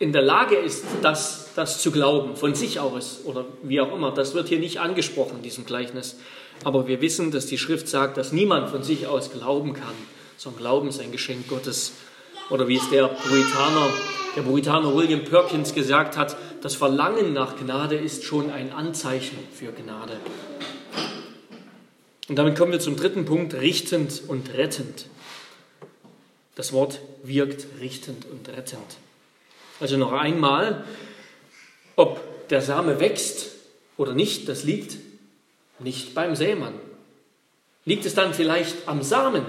in 0.00 0.12
der 0.12 0.22
Lage 0.22 0.56
ist, 0.56 0.84
das, 1.02 1.50
das 1.54 1.80
zu 1.82 1.92
glauben, 1.92 2.34
von 2.34 2.54
sich 2.54 2.80
aus 2.80 3.20
oder 3.24 3.44
wie 3.62 3.82
auch 3.82 3.94
immer, 3.94 4.10
das 4.10 4.34
wird 4.34 4.48
hier 4.48 4.58
nicht 4.58 4.80
angesprochen 4.80 5.36
in 5.36 5.42
diesem 5.42 5.66
Gleichnis. 5.66 6.16
Aber 6.64 6.88
wir 6.88 7.02
wissen, 7.02 7.30
dass 7.30 7.46
die 7.46 7.58
Schrift 7.58 7.86
sagt, 7.86 8.16
dass 8.16 8.32
niemand 8.32 8.70
von 8.70 8.82
sich 8.82 9.06
aus 9.06 9.30
glauben 9.30 9.74
kann, 9.74 9.94
sondern 10.38 10.62
Glauben 10.62 10.88
ist 10.88 11.00
ein 11.00 11.12
Geschenk 11.12 11.48
Gottes. 11.48 11.92
Oder 12.48 12.66
wie 12.66 12.76
es 12.76 12.88
der 12.88 13.08
Puritaner, 13.08 13.90
der 14.36 14.42
Puritaner 14.42 14.96
William 14.96 15.22
Perkins 15.22 15.74
gesagt 15.74 16.16
hat, 16.16 16.34
das 16.62 16.74
Verlangen 16.74 17.34
nach 17.34 17.56
Gnade 17.56 17.96
ist 17.96 18.24
schon 18.24 18.50
ein 18.50 18.72
Anzeichen 18.72 19.38
für 19.52 19.70
Gnade. 19.70 20.16
Und 22.26 22.36
damit 22.36 22.56
kommen 22.56 22.72
wir 22.72 22.80
zum 22.80 22.96
dritten 22.96 23.26
Punkt, 23.26 23.52
richtend 23.52 24.22
und 24.28 24.54
rettend. 24.54 25.06
Das 26.54 26.72
Wort 26.72 27.00
wirkt 27.22 27.66
richtend 27.80 28.24
und 28.24 28.48
rettend. 28.48 28.96
Also 29.80 29.96
noch 29.96 30.12
einmal, 30.12 30.84
ob 31.96 32.48
der 32.48 32.60
Same 32.60 33.00
wächst 33.00 33.52
oder 33.96 34.12
nicht, 34.12 34.48
das 34.48 34.64
liegt 34.64 34.96
nicht 35.78 36.14
beim 36.14 36.36
Sämann. 36.36 36.74
Liegt 37.86 38.04
es 38.04 38.14
dann 38.14 38.34
vielleicht 38.34 38.86
am 38.86 39.02
Samen? 39.02 39.44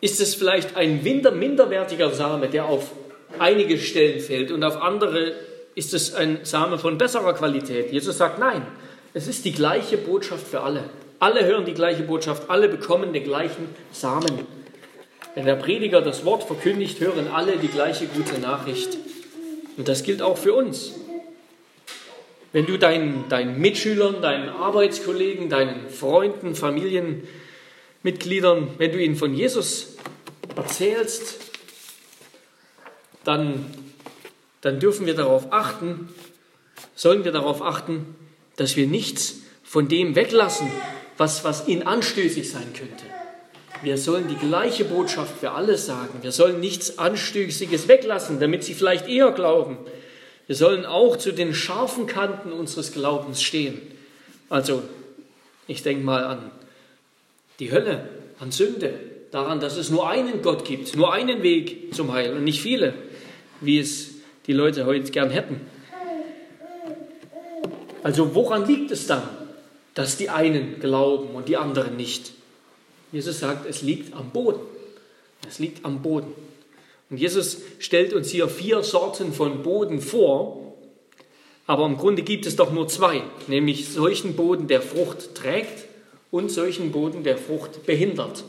Ist 0.00 0.20
es 0.20 0.34
vielleicht 0.34 0.76
ein 0.76 1.02
minderwertiger 1.02 2.10
Same, 2.10 2.48
der 2.48 2.66
auf 2.66 2.92
einige 3.38 3.78
Stellen 3.78 4.20
fällt 4.20 4.52
und 4.52 4.62
auf 4.62 4.80
andere 4.80 5.34
ist 5.74 5.92
es 5.92 6.14
ein 6.14 6.40
Same 6.44 6.78
von 6.78 6.96
besserer 6.96 7.34
Qualität? 7.34 7.92
Jesus 7.92 8.18
sagt 8.18 8.38
nein, 8.38 8.62
es 9.14 9.26
ist 9.26 9.44
die 9.44 9.52
gleiche 9.52 9.98
Botschaft 9.98 10.46
für 10.46 10.60
alle. 10.60 10.84
Alle 11.18 11.44
hören 11.44 11.64
die 11.64 11.74
gleiche 11.74 12.02
Botschaft, 12.02 12.50
alle 12.50 12.68
bekommen 12.68 13.12
den 13.12 13.24
gleichen 13.24 13.74
Samen. 13.90 14.46
Wenn 15.36 15.44
der 15.44 15.56
Prediger 15.56 16.00
das 16.00 16.24
Wort 16.24 16.44
verkündigt, 16.44 16.98
hören 16.98 17.28
alle 17.28 17.58
die 17.58 17.68
gleiche 17.68 18.06
gute 18.06 18.40
Nachricht. 18.40 18.96
Und 19.76 19.86
das 19.86 20.02
gilt 20.02 20.22
auch 20.22 20.38
für 20.38 20.54
uns. 20.54 20.94
Wenn 22.52 22.64
du 22.64 22.78
deinen, 22.78 23.28
deinen 23.28 23.60
Mitschülern, 23.60 24.22
deinen 24.22 24.48
Arbeitskollegen, 24.48 25.50
deinen 25.50 25.90
Freunden, 25.90 26.54
Familienmitgliedern, 26.54 28.68
wenn 28.78 28.92
du 28.92 28.98
ihnen 28.98 29.16
von 29.16 29.34
Jesus 29.34 29.98
erzählst, 30.56 31.38
dann, 33.24 33.66
dann 34.62 34.80
dürfen 34.80 35.04
wir 35.04 35.12
darauf 35.12 35.52
achten, 35.52 36.08
sollen 36.94 37.26
wir 37.26 37.32
darauf 37.32 37.60
achten, 37.60 38.16
dass 38.56 38.74
wir 38.74 38.86
nichts 38.86 39.40
von 39.62 39.88
dem 39.88 40.14
weglassen, 40.14 40.70
was, 41.18 41.44
was 41.44 41.68
ihnen 41.68 41.82
anstößig 41.82 42.50
sein 42.50 42.72
könnte. 42.72 43.04
Wir 43.82 43.98
sollen 43.98 44.28
die 44.28 44.36
gleiche 44.36 44.84
Botschaft 44.84 45.38
für 45.38 45.52
alle 45.52 45.76
sagen. 45.76 46.18
Wir 46.22 46.32
sollen 46.32 46.60
nichts 46.60 46.98
Anstößiges 46.98 47.88
weglassen, 47.88 48.40
damit 48.40 48.64
sie 48.64 48.74
vielleicht 48.74 49.08
eher 49.08 49.32
glauben. 49.32 49.78
Wir 50.46 50.56
sollen 50.56 50.86
auch 50.86 51.16
zu 51.16 51.32
den 51.32 51.54
scharfen 51.54 52.06
Kanten 52.06 52.52
unseres 52.52 52.92
Glaubens 52.92 53.42
stehen. 53.42 53.80
Also, 54.48 54.82
ich 55.66 55.82
denke 55.82 56.04
mal 56.04 56.24
an 56.24 56.50
die 57.58 57.72
Hölle, 57.72 58.08
an 58.38 58.52
Sünde, 58.52 58.94
daran, 59.30 59.60
dass 59.60 59.76
es 59.76 59.90
nur 59.90 60.08
einen 60.08 60.42
Gott 60.42 60.64
gibt, 60.64 60.96
nur 60.96 61.12
einen 61.12 61.42
Weg 61.42 61.94
zum 61.94 62.12
Heil 62.12 62.32
und 62.34 62.44
nicht 62.44 62.60
viele, 62.60 62.94
wie 63.60 63.78
es 63.78 64.14
die 64.46 64.52
Leute 64.52 64.86
heute 64.86 65.10
gern 65.10 65.30
hätten. 65.30 65.60
Also 68.02 68.34
woran 68.34 68.66
liegt 68.66 68.92
es 68.92 69.06
dann, 69.08 69.22
dass 69.94 70.16
die 70.16 70.30
einen 70.30 70.78
glauben 70.78 71.30
und 71.34 71.48
die 71.48 71.56
anderen 71.56 71.96
nicht? 71.96 72.32
Jesus 73.12 73.40
sagt, 73.40 73.66
es 73.68 73.82
liegt 73.82 74.14
am 74.14 74.30
Boden. 74.30 74.60
Es 75.48 75.58
liegt 75.58 75.84
am 75.84 76.02
Boden. 76.02 76.32
Und 77.08 77.18
Jesus 77.18 77.58
stellt 77.78 78.12
uns 78.12 78.30
hier 78.30 78.48
vier 78.48 78.82
Sorten 78.82 79.32
von 79.32 79.62
Boden 79.62 80.00
vor, 80.00 80.74
aber 81.66 81.86
im 81.86 81.96
Grunde 81.96 82.22
gibt 82.22 82.46
es 82.46 82.56
doch 82.56 82.72
nur 82.72 82.88
zwei, 82.88 83.22
nämlich 83.46 83.88
solchen 83.88 84.36
Boden, 84.36 84.68
der 84.68 84.82
Frucht 84.82 85.34
trägt 85.34 85.86
und 86.30 86.50
solchen 86.50 86.92
Boden, 86.92 87.24
der 87.24 87.38
Frucht 87.38 87.86
behindert. 87.86 88.44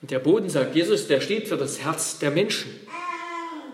Und 0.00 0.10
der 0.10 0.18
Boden, 0.18 0.48
sagt 0.48 0.74
Jesus, 0.74 1.08
der 1.08 1.20
steht 1.20 1.48
für 1.48 1.56
das 1.56 1.80
Herz 1.80 2.18
der 2.18 2.30
Menschen. 2.30 2.70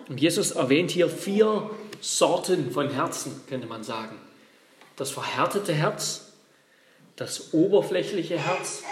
Und 0.09 0.21
Jesus 0.21 0.53
erwähnt 0.53 0.91
hier 0.91 1.09
vier 1.09 1.71
Sorten 2.01 2.71
von 2.71 2.91
Herzen, 2.91 3.43
könnte 3.49 3.67
man 3.67 3.85
sagen. 3.85 4.17
Das 4.97 5.11
verhärtete 5.11 5.73
Herz, 5.73 6.33
das 7.17 7.53
oberflächliche 7.53 8.39
Herz, 8.39 8.83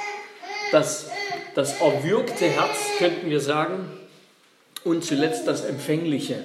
das, 0.72 1.10
das 1.54 1.80
erwürgte 1.80 2.46
Herz, 2.46 2.76
könnten 2.98 3.30
wir 3.30 3.40
sagen, 3.40 3.88
und 4.84 5.04
zuletzt 5.04 5.46
das 5.46 5.64
empfängliche, 5.64 6.42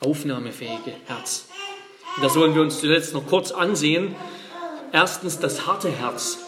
aufnahmefähige 0.00 0.92
Herz. 1.06 1.46
Das 2.20 2.34
wollen 2.36 2.54
wir 2.54 2.62
uns 2.62 2.80
zuletzt 2.80 3.14
noch 3.14 3.26
kurz 3.26 3.52
ansehen. 3.52 4.14
Erstens 4.92 5.38
das 5.38 5.66
harte 5.66 5.90
Herz. 5.90 6.38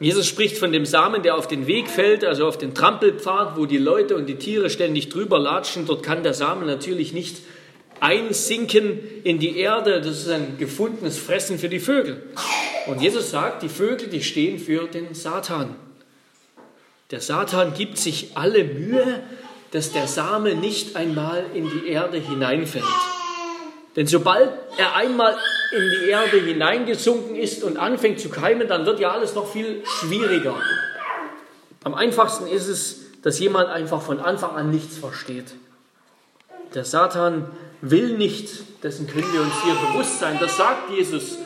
Jesus 0.00 0.26
spricht 0.26 0.58
von 0.58 0.72
dem 0.72 0.86
Samen, 0.86 1.22
der 1.22 1.36
auf 1.36 1.46
den 1.46 1.66
Weg 1.66 1.88
fällt, 1.88 2.24
also 2.24 2.46
auf 2.46 2.58
den 2.58 2.74
Trampelpfad, 2.74 3.56
wo 3.56 3.66
die 3.66 3.78
Leute 3.78 4.16
und 4.16 4.26
die 4.26 4.36
Tiere 4.36 4.68
ständig 4.68 5.08
drüber 5.08 5.38
latschen. 5.38 5.86
Dort 5.86 6.02
kann 6.02 6.22
der 6.22 6.34
Samen 6.34 6.66
natürlich 6.66 7.12
nicht 7.12 7.38
einsinken 8.00 8.98
in 9.22 9.38
die 9.38 9.56
Erde. 9.58 10.00
Das 10.00 10.18
ist 10.18 10.28
ein 10.28 10.56
gefundenes 10.58 11.18
Fressen 11.18 11.58
für 11.58 11.68
die 11.68 11.80
Vögel. 11.80 12.22
Und 12.86 13.00
Jesus 13.00 13.30
sagt, 13.30 13.62
die 13.62 13.68
Vögel, 13.68 14.08
die 14.08 14.22
stehen 14.22 14.58
für 14.58 14.86
den 14.86 15.14
Satan. 15.14 15.74
Der 17.10 17.20
Satan 17.20 17.74
gibt 17.74 17.98
sich 17.98 18.36
alle 18.36 18.64
Mühe, 18.64 19.22
dass 19.70 19.92
der 19.92 20.06
Same 20.06 20.54
nicht 20.54 20.96
einmal 20.96 21.46
in 21.54 21.68
die 21.68 21.88
Erde 21.88 22.18
hineinfällt. 22.18 22.84
Denn 23.96 24.06
sobald 24.06 24.50
er 24.76 24.96
einmal 24.96 25.36
in 25.72 25.82
die 25.82 26.10
Erde 26.10 26.40
hineingesunken 26.40 27.36
ist 27.36 27.62
und 27.62 27.76
anfängt 27.76 28.20
zu 28.20 28.28
keimen, 28.28 28.68
dann 28.68 28.86
wird 28.86 29.00
ja 29.00 29.12
alles 29.12 29.34
noch 29.34 29.50
viel 29.50 29.82
schwieriger. 29.84 30.56
Am 31.84 31.94
einfachsten 31.94 32.46
ist 32.46 32.68
es, 32.68 33.00
dass 33.22 33.38
jemand 33.38 33.68
einfach 33.68 34.02
von 34.02 34.20
Anfang 34.20 34.56
an 34.56 34.70
nichts 34.70 34.98
versteht. 34.98 35.54
Der 36.74 36.84
Satan 36.84 37.46
will 37.80 38.16
nicht, 38.16 38.82
dessen 38.82 39.06
können 39.06 39.32
wir 39.32 39.40
uns 39.40 39.54
hier 39.62 39.74
bewusst 39.74 40.18
sein, 40.18 40.38
das 40.40 40.56
sagt 40.56 40.90
Jesus 40.90 41.38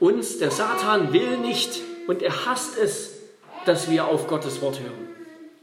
uns, 0.00 0.38
der 0.38 0.50
Satan 0.50 1.12
will 1.12 1.38
nicht 1.38 1.80
und 2.06 2.22
er 2.22 2.46
hasst 2.46 2.78
es, 2.78 3.12
dass 3.64 3.90
wir 3.90 4.06
auf 4.06 4.26
Gottes 4.26 4.60
Wort 4.62 4.80
hören. 4.80 5.08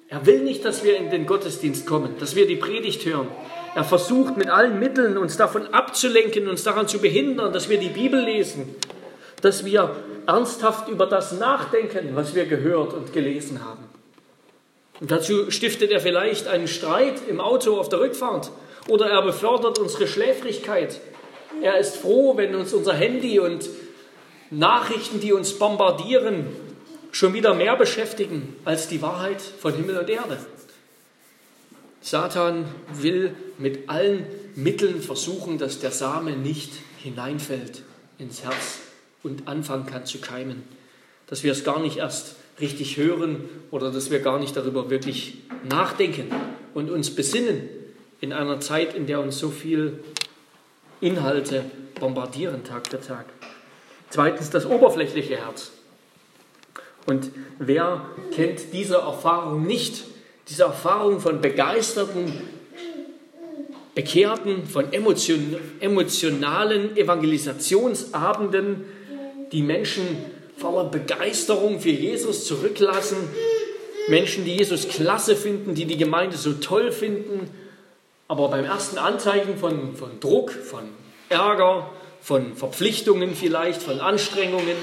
Er 0.10 0.26
will 0.26 0.42
nicht, 0.44 0.64
dass 0.66 0.84
wir 0.84 0.98
in 0.98 1.10
den 1.10 1.26
Gottesdienst 1.26 1.88
kommen, 1.88 2.16
dass 2.20 2.36
wir 2.36 2.46
die 2.46 2.56
Predigt 2.56 3.06
hören. 3.06 3.28
Er 3.74 3.84
versucht 3.84 4.38
mit 4.38 4.50
allen 4.50 4.80
Mitteln, 4.80 5.18
uns 5.18 5.38
davon 5.38 5.74
abzulenken, 5.74 6.48
uns 6.48 6.64
daran 6.64 6.88
zu 6.88 7.00
behindern, 7.00 7.52
dass 7.52 7.70
wir 7.70 7.80
die 7.80 7.90
Bibel 7.90 8.22
lesen, 8.22 8.76
dass 9.42 9.66
wir 9.66 9.96
ernsthaft 10.28 10.88
über 10.90 11.08
das 11.08 11.32
nachdenken, 11.32 12.12
was 12.14 12.36
wir 12.36 12.46
gehört 12.46 12.94
und 12.94 13.12
gelesen 13.12 13.66
haben. 13.66 13.86
Und 15.00 15.10
dazu 15.10 15.50
stiftet 15.50 15.92
er 15.92 16.00
vielleicht 16.00 16.48
einen 16.48 16.68
Streit 16.68 17.16
im 17.28 17.42
Auto 17.42 17.80
auf 17.80 17.90
der 17.90 18.00
Rückfahrt 18.00 18.52
oder 18.88 19.10
er 19.10 19.24
befördert 19.24 19.80
unsere 19.80 20.08
Schläfrigkeit. 20.08 21.00
Er 21.62 21.78
ist 21.80 21.98
froh, 21.98 22.38
wenn 22.38 22.54
uns 22.56 22.74
unser 22.74 22.94
Handy 22.94 23.40
und 23.40 23.68
Nachrichten, 24.58 25.20
die 25.20 25.34
uns 25.34 25.58
bombardieren, 25.58 26.48
schon 27.12 27.34
wieder 27.34 27.54
mehr 27.54 27.76
beschäftigen 27.76 28.56
als 28.66 28.88
die 28.88 29.02
Wahrheit 29.02 29.42
von 29.42 29.74
Himmel 29.74 29.98
und 29.98 30.10
Erde. 30.10 30.38
Satan 32.02 32.66
will 32.92 33.36
mit 33.58 33.90
allen 33.90 34.26
Mitteln 34.56 35.02
versuchen, 35.02 35.58
dass 35.58 35.80
der 35.80 35.92
Same 35.92 36.36
nicht 36.36 36.72
hineinfällt 37.02 37.84
ins 38.18 38.44
Herz 38.44 38.80
und 39.24 39.48
anfangen 39.48 39.86
kann 39.86 40.06
zu 40.06 40.20
keimen. 40.20 40.64
Dass 41.28 41.44
wir 41.44 41.52
es 41.52 41.64
gar 41.64 41.80
nicht 41.80 41.98
erst 41.98 42.36
richtig 42.60 42.98
hören 42.98 43.50
oder 43.72 43.92
dass 43.92 44.12
wir 44.12 44.20
gar 44.20 44.40
nicht 44.40 44.56
darüber 44.56 44.90
wirklich 44.90 45.38
nachdenken 45.68 46.28
und 46.74 46.92
uns 46.92 47.16
besinnen 47.16 47.70
in 48.22 48.34
einer 48.34 48.60
Zeit, 48.60 48.94
in 48.96 49.08
der 49.08 49.22
uns 49.22 49.40
so 49.40 49.50
viel 49.50 50.00
Inhalte 51.02 51.66
bombardieren 52.00 52.64
Tag 52.64 52.88
für 52.88 53.00
Tag. 53.00 53.26
Zweitens 54.14 54.52
das 54.52 54.68
oberflächliche 54.68 55.38
Herz. 55.38 55.72
Und 57.08 57.32
wer 57.58 58.06
kennt 58.32 58.72
diese 58.72 58.98
Erfahrung 58.98 59.66
nicht? 59.66 60.04
Diese 60.50 60.66
Erfahrung 60.66 61.20
von 61.20 61.42
begeisterten, 61.42 62.32
bekehrten, 63.96 64.68
von 64.68 64.94
emotion, 64.94 65.56
emotionalen 65.80 66.96
Evangelisationsabenden, 66.96 68.86
die 69.52 69.64
Menschen 69.64 70.06
voller 70.58 70.92
Begeisterung 70.92 71.80
für 71.80 71.90
Jesus 71.90 72.46
zurücklassen, 72.46 73.18
Menschen, 74.10 74.46
die 74.46 74.58
Jesus 74.58 74.90
klasse 74.90 75.36
finden, 75.36 75.74
die 75.74 75.86
die 75.86 75.98
Gemeinde 75.98 76.38
so 76.38 76.54
toll 76.54 76.92
finden, 76.92 77.50
aber 78.28 78.50
beim 78.50 78.66
ersten 78.66 79.00
Anzeichen 79.00 79.58
von, 79.58 79.96
von 79.96 80.20
Druck, 80.20 80.52
von 80.52 80.84
Ärger, 81.30 81.90
von 82.24 82.56
Verpflichtungen 82.56 83.36
vielleicht, 83.36 83.84
von 83.84 84.00
Anstrengungen, 84.00 84.78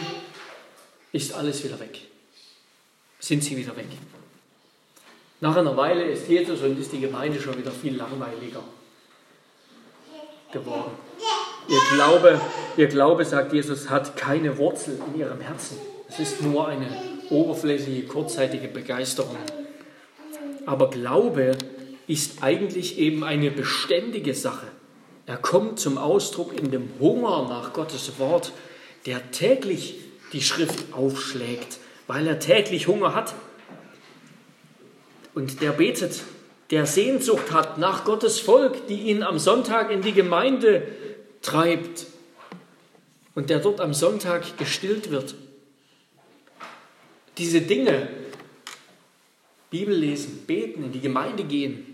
ist 1.11 1.35
alles 1.35 1.64
wieder 1.64 1.81
weg 1.81 2.11
sind 3.20 3.44
sie 3.44 3.57
wieder 3.57 3.76
weg. 3.76 3.87
Nach 5.40 5.57
einer 5.57 5.76
Weile 5.76 6.05
ist 6.05 6.29
Jesus 6.29 6.61
und 6.62 6.79
ist 6.79 6.92
die 6.92 7.00
Gemeinde 7.00 7.40
schon 7.40 7.57
wieder 7.57 7.70
viel 7.70 7.96
langweiliger 7.96 8.62
geworden. 10.53 10.92
Ihr 11.68 11.81
Glaube, 11.94 12.40
ihr 12.76 12.88
Glaube, 12.88 13.24
sagt 13.24 13.53
Jesus, 13.53 13.88
hat 13.88 14.16
keine 14.16 14.59
Wurzel 14.59 15.00
in 15.07 15.20
ihrem 15.20 15.40
Herzen. 15.40 15.79
Es 16.09 16.18
ist 16.18 16.42
nur 16.42 16.66
eine 16.66 16.88
oberflächliche, 17.31 18.07
kurzzeitige 18.07 18.68
Begeisterung. 18.68 19.37
Aber 20.66 20.90
Glaube 20.90 21.53
ist 22.07 22.42
eigentlich 22.42 22.98
eben 22.98 23.22
eine 23.22 23.50
beständige 23.50 24.35
Sache. 24.35 24.66
Er 25.26 25.37
kommt 25.37 25.78
zum 25.78 25.98
Ausdruck 25.98 26.59
in 26.59 26.70
dem 26.70 26.88
Hunger 26.98 27.46
nach 27.48 27.72
Gottes 27.72 28.18
Wort, 28.18 28.52
der 29.06 29.30
täglich 29.30 29.96
die 30.33 30.42
Schrift 30.42 30.92
aufschlägt, 30.92 31.78
weil 32.06 32.26
er 32.26 32.38
täglich 32.38 32.87
Hunger 32.87 33.14
hat. 33.14 33.35
Und 35.35 35.61
der 35.61 35.72
betet, 35.72 36.22
der 36.70 36.87
Sehnsucht 36.87 37.52
hat 37.52 37.78
nach 37.78 38.04
Gottes 38.04 38.40
Volk, 38.40 38.87
die 38.88 39.02
ihn 39.02 39.22
am 39.22 39.38
Sonntag 39.38 39.90
in 39.90 40.02
die 40.02 40.12
Gemeinde 40.12 40.87
treibt 41.42 42.06
und 43.35 43.50
der 43.50 43.59
dort 43.59 43.80
am 43.80 43.94
Sonntag 43.94 44.59
gestillt 44.59 45.11
wird. 45.11 45.35
Diese 47.38 47.61
Dinge, 47.61 48.09
Bibel 49.70 49.94
lesen, 49.94 50.44
beten, 50.46 50.85
in 50.85 50.92
die 50.92 51.00
Gemeinde 51.00 51.44
gehen, 51.44 51.89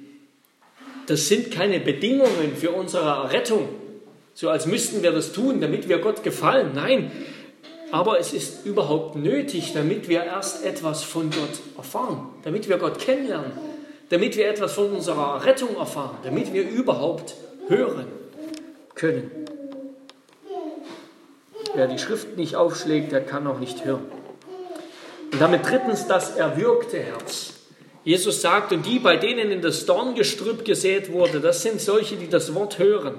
das 1.07 1.29
sind 1.29 1.51
keine 1.51 1.81
Bedingungen 1.81 2.57
für 2.57 2.71
unsere 2.71 3.33
Rettung, 3.33 3.69
so 4.35 4.51
als 4.51 4.67
müssten 4.67 5.03
wir 5.03 5.13
das 5.13 5.33
tun, 5.33 5.61
damit 5.61 5.89
wir 5.89 5.99
Gott 5.99 6.23
gefallen. 6.23 6.73
Nein, 6.75 7.11
aber 7.91 8.19
es 8.19 8.33
ist 8.33 8.67
überhaupt 8.67 9.17
nötig, 9.17 9.73
damit 9.73 10.09
wir 10.09 10.25
erst 10.25 10.65
etwas 10.65 11.05
von 11.05 11.31
Gott 11.31 11.61
erfahren, 11.77 12.29
damit 12.43 12.69
wir 12.69 12.79
Gott 12.79 12.99
kennenlernen, 12.99 13.53
damit 14.11 14.37
wir 14.37 14.49
etwas 14.49 14.73
von 14.73 14.93
unserer 14.93 15.45
Rettung 15.45 15.77
erfahren, 15.77 16.19
damit 16.23 16.53
wir 16.53 16.69
überhaupt 16.69 17.35
hören 17.69 18.07
können. 18.95 19.31
Wer 21.75 21.87
die 21.87 21.99
Schrift 21.99 22.37
nicht 22.37 22.57
aufschlägt, 22.57 23.13
der 23.13 23.21
kann 23.21 23.47
auch 23.47 23.59
nicht 23.59 23.85
hören. 23.85 24.07
Und 25.33 25.41
damit 25.41 25.67
drittens 25.67 26.07
das 26.07 26.37
erwürgte 26.37 26.99
Herz. 26.99 27.56
Jesus 28.07 28.41
sagt, 28.41 28.71
und 28.71 28.87
die, 28.87 29.01
bei 29.01 29.17
denen 29.17 29.51
in 29.51 29.61
das 29.61 29.85
Dorngestrüpp 29.85 30.65
gesät 30.65 31.11
wurde, 31.11 31.41
das 31.41 31.63
sind 31.63 31.81
solche, 31.81 32.15
die 32.15 32.29
das 32.29 32.55
Wort 32.55 32.79
hören, 32.79 33.17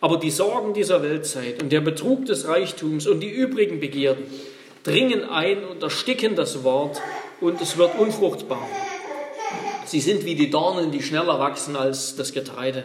aber 0.00 0.16
die 0.16 0.32
Sorgen 0.32 0.74
dieser 0.74 1.00
Weltzeit 1.04 1.62
und 1.62 1.70
der 1.70 1.80
Betrug 1.80 2.26
des 2.26 2.48
Reichtums 2.48 3.06
und 3.06 3.20
die 3.20 3.30
übrigen 3.30 3.78
Begierden 3.78 4.24
dringen 4.82 5.22
ein 5.22 5.64
und 5.64 5.80
ersticken 5.80 6.34
das 6.34 6.64
Wort 6.64 7.00
und 7.40 7.60
es 7.60 7.76
wird 7.76 7.96
unfruchtbar. 8.00 8.68
Sie 9.84 10.00
sind 10.00 10.24
wie 10.24 10.34
die 10.34 10.50
Dornen, 10.50 10.90
die 10.90 11.04
schneller 11.04 11.38
wachsen 11.38 11.76
als 11.76 12.16
das 12.16 12.32
Getreide. 12.32 12.82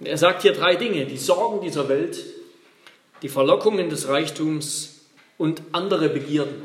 Und 0.00 0.06
er 0.06 0.16
sagt 0.16 0.40
hier 0.40 0.54
drei 0.54 0.76
Dinge, 0.76 1.04
die 1.04 1.18
Sorgen 1.18 1.60
dieser 1.60 1.90
Welt, 1.90 2.18
die 3.20 3.28
Verlockungen 3.28 3.90
des 3.90 4.08
Reichtums 4.08 5.02
und 5.36 5.60
andere 5.72 6.08
Begierden. 6.08 6.62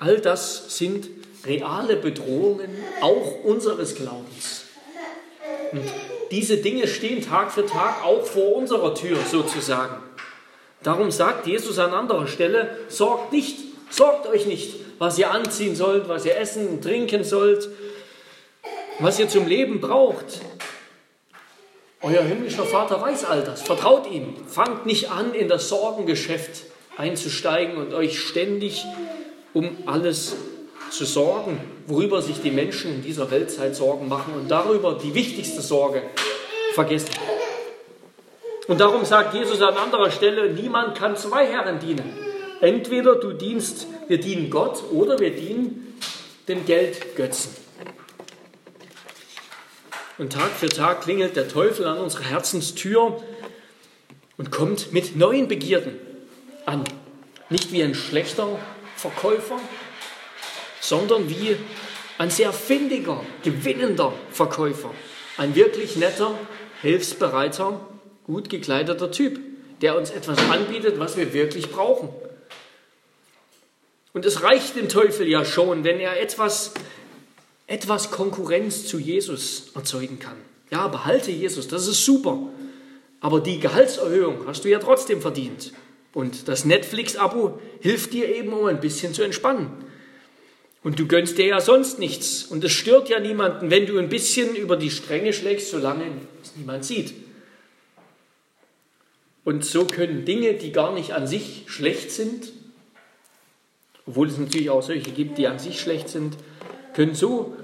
All 0.00 0.18
das 0.18 0.78
sind 0.78 1.10
reale 1.46 1.96
Bedrohungen 1.96 2.70
auch 3.00 3.44
unseres 3.44 3.94
Glaubens. 3.94 4.64
Und 5.72 5.84
diese 6.30 6.58
Dinge 6.58 6.86
stehen 6.86 7.22
Tag 7.22 7.52
für 7.52 7.66
Tag 7.66 8.04
auch 8.04 8.24
vor 8.24 8.56
unserer 8.56 8.94
Tür 8.94 9.18
sozusagen. 9.30 9.96
Darum 10.82 11.10
sagt 11.10 11.46
Jesus 11.46 11.78
an 11.78 11.94
anderer 11.94 12.26
Stelle, 12.26 12.76
sorgt 12.88 13.32
nicht, 13.32 13.58
sorgt 13.90 14.26
euch 14.26 14.46
nicht, 14.46 14.74
was 14.98 15.18
ihr 15.18 15.30
anziehen 15.30 15.74
sollt, 15.74 16.08
was 16.08 16.24
ihr 16.24 16.36
essen 16.36 16.68
und 16.68 16.82
trinken 16.82 17.24
sollt, 17.24 17.68
was 18.98 19.18
ihr 19.18 19.28
zum 19.28 19.46
Leben 19.46 19.80
braucht. 19.80 20.40
Euer 22.02 22.22
himmlischer 22.22 22.64
Vater 22.64 23.00
weiß 23.00 23.24
all 23.24 23.42
das. 23.42 23.62
Vertraut 23.62 24.10
ihm. 24.10 24.36
Fangt 24.46 24.84
nicht 24.84 25.10
an, 25.10 25.32
in 25.34 25.48
das 25.48 25.70
Sorgengeschäft 25.70 26.64
einzusteigen 26.98 27.78
und 27.78 27.94
euch 27.94 28.20
ständig 28.20 28.84
um 29.54 29.76
alles 29.86 30.36
zu 30.96 31.04
sorgen, 31.04 31.60
worüber 31.86 32.22
sich 32.22 32.40
die 32.40 32.50
Menschen 32.50 32.94
in 32.94 33.02
dieser 33.02 33.30
Weltzeit 33.30 33.74
Sorgen 33.74 34.08
machen 34.08 34.34
und 34.34 34.50
darüber 34.50 34.98
die 35.02 35.14
wichtigste 35.14 35.60
Sorge 35.60 36.02
vergessen. 36.74 37.10
Und 38.66 38.80
darum 38.80 39.04
sagt 39.04 39.34
Jesus 39.34 39.60
an 39.60 39.76
anderer 39.76 40.10
Stelle, 40.10 40.50
niemand 40.50 40.96
kann 40.96 41.16
zwei 41.16 41.46
Herren 41.46 41.78
dienen. 41.80 42.16
Entweder 42.60 43.16
du 43.16 43.32
dienst, 43.32 43.86
wir 44.08 44.18
dienen 44.18 44.48
Gott 44.48 44.82
oder 44.90 45.18
wir 45.18 45.34
dienen 45.34 45.98
dem 46.48 46.64
Geldgötzen. 46.64 47.56
Und 50.16 50.32
Tag 50.32 50.50
für 50.52 50.68
Tag 50.68 51.02
klingelt 51.02 51.36
der 51.36 51.48
Teufel 51.48 51.86
an 51.86 51.98
unserer 51.98 52.24
Herzenstür 52.24 53.20
und 54.36 54.50
kommt 54.50 54.92
mit 54.92 55.16
neuen 55.16 55.48
Begierden 55.48 55.98
an. 56.66 56.84
Nicht 57.50 57.72
wie 57.72 57.82
ein 57.82 57.94
schlechter 57.94 58.48
Verkäufer, 58.96 59.58
sondern 60.84 61.30
wie 61.30 61.56
ein 62.18 62.30
sehr 62.30 62.52
findiger, 62.52 63.24
gewinnender 63.42 64.12
Verkäufer. 64.30 64.90
Ein 65.38 65.54
wirklich 65.54 65.96
netter, 65.96 66.38
hilfsbereiter, 66.82 67.80
gut 68.24 68.50
gekleideter 68.50 69.10
Typ, 69.10 69.40
der 69.80 69.96
uns 69.96 70.10
etwas 70.10 70.38
anbietet, 70.50 70.98
was 70.98 71.16
wir 71.16 71.32
wirklich 71.32 71.70
brauchen. 71.70 72.10
Und 74.12 74.26
es 74.26 74.42
reicht 74.42 74.76
dem 74.76 74.88
Teufel 74.88 75.26
ja 75.26 75.44
schon, 75.44 75.82
wenn 75.82 75.98
er 75.98 76.20
etwas, 76.20 76.74
etwas 77.66 78.10
Konkurrenz 78.10 78.86
zu 78.86 78.98
Jesus 78.98 79.72
erzeugen 79.74 80.18
kann. 80.18 80.36
Ja, 80.70 80.86
behalte 80.88 81.30
Jesus, 81.30 81.66
das 81.66 81.88
ist 81.88 82.04
super. 82.04 82.38
Aber 83.20 83.40
die 83.40 83.58
Gehaltserhöhung 83.58 84.46
hast 84.46 84.64
du 84.64 84.68
ja 84.68 84.78
trotzdem 84.78 85.20
verdient. 85.20 85.72
Und 86.12 86.46
das 86.46 86.64
Netflix-Abo 86.64 87.58
hilft 87.80 88.12
dir 88.12 88.28
eben, 88.28 88.52
um 88.52 88.66
ein 88.66 88.80
bisschen 88.80 89.14
zu 89.14 89.22
entspannen. 89.22 89.83
Und 90.84 90.98
du 90.98 91.08
gönnst 91.08 91.38
dir 91.38 91.46
ja 91.46 91.60
sonst 91.60 91.98
nichts. 91.98 92.44
Und 92.44 92.62
es 92.62 92.72
stört 92.72 93.08
ja 93.08 93.18
niemanden, 93.18 93.70
wenn 93.70 93.86
du 93.86 93.98
ein 93.98 94.10
bisschen 94.10 94.54
über 94.54 94.76
die 94.76 94.90
Stränge 94.90 95.32
schlägst, 95.32 95.70
solange 95.70 96.04
es 96.42 96.54
niemand 96.56 96.84
sieht. 96.84 97.14
Und 99.44 99.64
so 99.64 99.86
können 99.86 100.26
Dinge, 100.26 100.54
die 100.54 100.72
gar 100.72 100.92
nicht 100.92 101.12
an 101.12 101.26
sich 101.26 101.64
schlecht 101.66 102.10
sind, 102.10 102.52
obwohl 104.06 104.28
es 104.28 104.36
natürlich 104.36 104.68
auch 104.68 104.82
solche 104.82 105.10
gibt, 105.10 105.38
die 105.38 105.46
an 105.46 105.58
sich 105.58 105.80
schlecht 105.80 106.10
sind, 106.10 106.36
können 106.92 107.14
so 107.14 107.56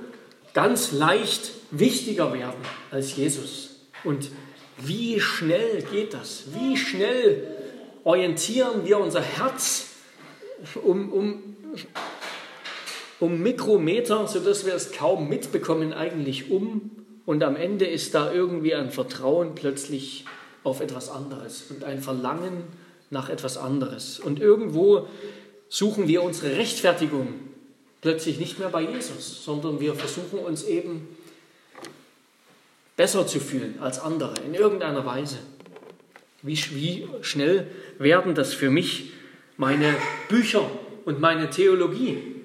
ganz 0.54 0.92
leicht 0.92 1.52
wichtiger 1.70 2.32
werden 2.32 2.60
als 2.90 3.16
Jesus. 3.16 3.80
Und 4.02 4.30
wie 4.78 5.20
schnell 5.20 5.82
geht 5.92 6.14
das? 6.14 6.44
Wie 6.58 6.78
schnell 6.78 7.46
orientieren 8.02 8.86
wir 8.86 8.98
unser 8.98 9.20
Herz 9.20 9.88
um, 10.82 11.12
um 11.12 11.42
um 13.20 13.42
Mikrometer, 13.42 14.26
sodass 14.26 14.66
wir 14.66 14.74
es 14.74 14.92
kaum 14.92 15.28
mitbekommen, 15.28 15.92
eigentlich 15.92 16.50
um. 16.50 16.90
Und 17.26 17.44
am 17.44 17.54
Ende 17.54 17.86
ist 17.86 18.14
da 18.14 18.32
irgendwie 18.32 18.74
ein 18.74 18.90
Vertrauen 18.90 19.54
plötzlich 19.54 20.24
auf 20.64 20.80
etwas 20.80 21.10
anderes 21.10 21.64
und 21.70 21.84
ein 21.84 22.00
Verlangen 22.00 22.64
nach 23.10 23.28
etwas 23.28 23.58
anderes. 23.58 24.18
Und 24.18 24.40
irgendwo 24.40 25.06
suchen 25.68 26.08
wir 26.08 26.22
unsere 26.22 26.56
Rechtfertigung 26.56 27.28
plötzlich 28.00 28.38
nicht 28.38 28.58
mehr 28.58 28.70
bei 28.70 28.82
Jesus, 28.82 29.44
sondern 29.44 29.80
wir 29.80 29.94
versuchen 29.94 30.38
uns 30.38 30.64
eben 30.64 31.06
besser 32.96 33.26
zu 33.26 33.38
fühlen 33.38 33.76
als 33.80 34.00
andere 34.00 34.34
in 34.46 34.54
irgendeiner 34.54 35.04
Weise. 35.04 35.38
Wie, 36.42 36.58
wie 36.72 37.08
schnell 37.20 37.66
werden 37.98 38.34
das 38.34 38.54
für 38.54 38.70
mich 38.70 39.12
meine 39.58 39.94
Bücher 40.28 40.70
und 41.04 41.20
meine 41.20 41.50
Theologie? 41.50 42.39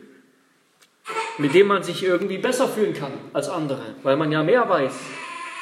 Mit 1.38 1.54
dem 1.54 1.68
man 1.68 1.84
sich 1.84 2.04
irgendwie 2.04 2.38
besser 2.38 2.68
fühlen 2.68 2.94
kann 2.94 3.12
als 3.34 3.50
andere, 3.50 3.82
weil 4.04 4.16
man 4.16 4.32
ja 4.32 4.44
mehr 4.44 4.68
weiß 4.68 4.94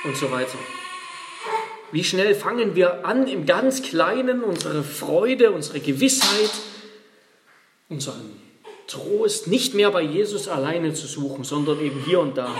und 0.03 0.15
so 0.15 0.31
weiter. 0.31 0.57
Wie 1.91 2.03
schnell 2.03 2.33
fangen 2.35 2.75
wir 2.75 3.05
an, 3.05 3.27
im 3.27 3.45
ganz 3.45 3.81
Kleinen 3.83 4.43
unsere 4.43 4.83
Freude, 4.83 5.51
unsere 5.51 5.79
Gewissheit, 5.79 6.51
unseren 7.89 8.41
Trost 8.87 9.47
nicht 9.47 9.75
mehr 9.75 9.91
bei 9.91 10.01
Jesus 10.01 10.47
alleine 10.47 10.93
zu 10.93 11.07
suchen, 11.07 11.43
sondern 11.43 11.79
eben 11.79 12.03
hier 12.03 12.19
und 12.19 12.37
da. 12.37 12.53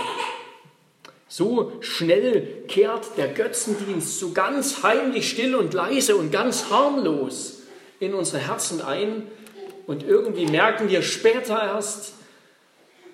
So 1.28 1.72
schnell 1.80 2.64
kehrt 2.68 3.16
der 3.16 3.28
Götzendienst 3.28 4.20
so 4.20 4.30
ganz 4.32 4.82
heimlich 4.84 5.28
still 5.28 5.56
und 5.56 5.74
leise 5.74 6.14
und 6.16 6.30
ganz 6.30 6.70
harmlos 6.70 7.62
in 7.98 8.14
unsere 8.14 8.38
Herzen 8.38 8.82
ein 8.82 9.26
und 9.86 10.04
irgendwie 10.04 10.46
merken 10.46 10.88
wir 10.88 11.02
später 11.02 11.60
erst, 11.60 12.14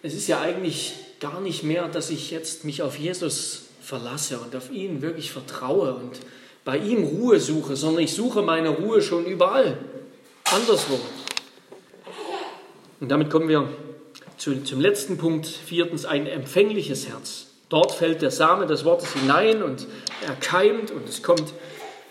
es 0.02 0.14
ist 0.14 0.28
ja 0.28 0.40
eigentlich 0.40 0.94
gar 1.20 1.40
nicht 1.40 1.62
mehr, 1.62 1.88
dass 1.88 2.10
ich 2.10 2.30
jetzt 2.30 2.64
mich 2.64 2.82
auf 2.82 2.98
Jesus 2.98 3.62
verlasse 3.82 4.38
und 4.38 4.56
auf 4.56 4.70
ihn 4.70 5.02
wirklich 5.02 5.30
vertraue 5.30 5.94
und 5.94 6.20
bei 6.64 6.78
ihm 6.78 7.04
Ruhe 7.04 7.40
suche, 7.40 7.76
sondern 7.76 8.04
ich 8.04 8.12
suche 8.12 8.42
meine 8.42 8.70
Ruhe 8.70 9.02
schon 9.02 9.26
überall, 9.26 9.78
anderswo. 10.44 10.98
Und 13.00 13.10
damit 13.10 13.30
kommen 13.30 13.48
wir 13.48 13.68
zu, 14.36 14.62
zum 14.62 14.80
letzten 14.80 15.18
Punkt, 15.18 15.46
viertens, 15.46 16.04
ein 16.04 16.26
empfängliches 16.26 17.08
Herz. 17.08 17.46
Dort 17.68 17.92
fällt 17.92 18.22
der 18.22 18.30
Same 18.30 18.66
des 18.66 18.84
Wortes 18.84 19.12
hinein 19.12 19.62
und 19.62 19.86
er 20.26 20.34
keimt 20.34 20.90
und 20.90 21.08
es 21.08 21.22
kommt, 21.22 21.52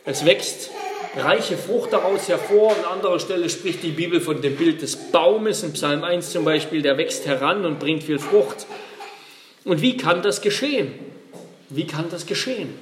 es 0.06 0.26
wächst 0.26 0.72
reiche 1.16 1.58
Frucht 1.58 1.94
daraus 1.94 2.28
hervor. 2.28 2.76
An 2.76 2.98
anderer 2.98 3.20
Stelle 3.20 3.50
spricht 3.50 3.84
die 3.84 3.92
Bibel 3.92 4.22
von 4.22 4.42
dem 4.42 4.56
Bild 4.56 4.82
des 4.82 4.96
Baumes, 4.96 5.64
in 5.64 5.74
Psalm 5.74 6.04
1 6.04 6.32
zum 6.32 6.46
Beispiel, 6.46 6.82
der 6.82 6.98
wächst 6.98 7.26
heran 7.26 7.66
und 7.66 7.80
bringt 7.80 8.04
viel 8.04 8.20
Frucht. 8.20 8.68
Und 9.66 9.82
wie 9.82 9.98
kann 9.98 10.22
das 10.22 10.42
geschehen? 10.42 10.94
Wie 11.70 11.86
kann 11.86 12.10
das 12.10 12.26
geschehen? 12.26 12.74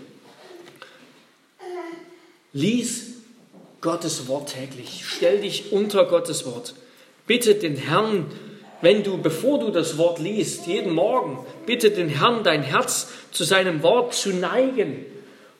Lies 2.53 3.13
Gottes 3.82 4.28
Wort 4.28 4.53
täglich. 4.53 5.03
Stell 5.05 5.41
dich 5.41 5.71
unter 5.71 6.05
Gottes 6.05 6.45
Wort. 6.45 6.75
Bitte 7.28 7.55
den 7.55 7.75
Herrn, 7.75 8.25
wenn 8.82 9.03
du, 9.03 9.17
bevor 9.17 9.59
du 9.59 9.69
das 9.69 9.97
Wort 9.97 10.19
liest, 10.19 10.65
jeden 10.65 10.93
Morgen, 10.93 11.45
bitte 11.65 11.91
den 11.91 12.09
Herrn, 12.09 12.43
dein 12.43 12.63
Herz 12.63 13.09
zu 13.32 13.43
seinem 13.43 13.84
Wort 13.84 14.13
zu 14.13 14.30
neigen 14.30 15.05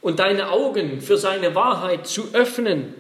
und 0.08 0.20
deine 0.20 0.52
Augen 0.52 1.02
für 1.02 1.18
seine 1.18 1.54
Wahrheit 1.54 2.08
zu 2.08 2.30
öffnen 2.32 2.94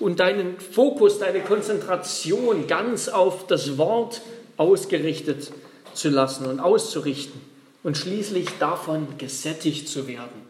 und 0.00 0.18
deinen 0.18 0.58
Fokus, 0.58 1.20
deine 1.20 1.42
Konzentration 1.42 2.66
ganz 2.66 3.08
auf 3.08 3.46
das 3.46 3.78
Wort 3.78 4.20
ausgerichtet 4.56 5.52
zu 5.94 6.08
lassen 6.08 6.46
und 6.46 6.58
auszurichten 6.58 7.40
und 7.84 7.96
schließlich 7.96 8.48
davon 8.58 9.06
gesättigt 9.16 9.88
zu 9.88 10.08
werden, 10.08 10.42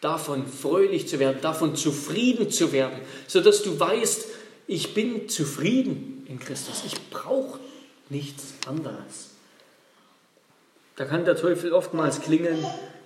davon 0.00 0.46
fröhlich 0.46 1.06
zu 1.06 1.18
werden, 1.18 1.36
davon 1.42 1.76
zufrieden 1.76 2.50
zu 2.50 2.72
werden, 2.72 2.98
sodass 3.26 3.62
du 3.62 3.78
weißt, 3.78 4.28
ich 4.68 4.94
bin 4.94 5.28
zufrieden 5.28 6.24
in 6.30 6.38
Christus, 6.38 6.82
ich 6.86 6.94
brauche 7.10 7.60
nichts 8.08 8.54
anderes. 8.66 9.32
Da 10.96 11.04
kann 11.04 11.26
der 11.26 11.36
Teufel 11.36 11.74
oftmals 11.74 12.22
klingeln, 12.22 12.64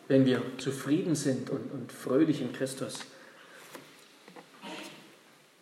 wenn 0.09 0.27
wir 0.27 0.43
zufrieden 0.59 1.15
sind 1.15 1.51
und, 1.51 1.73
und 1.73 1.93
fröhlich 1.93 2.41
in 2.41 2.53
Christus. 2.53 3.01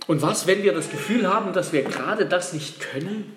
Und 0.07 0.21
was, 0.21 0.47
wenn 0.47 0.63
wir 0.63 0.73
das 0.73 0.91
Gefühl 0.91 1.33
haben, 1.33 1.53
dass 1.53 1.73
wir 1.73 1.83
gerade 1.83 2.27
das 2.27 2.53
nicht 2.53 2.81
können? 2.81 3.35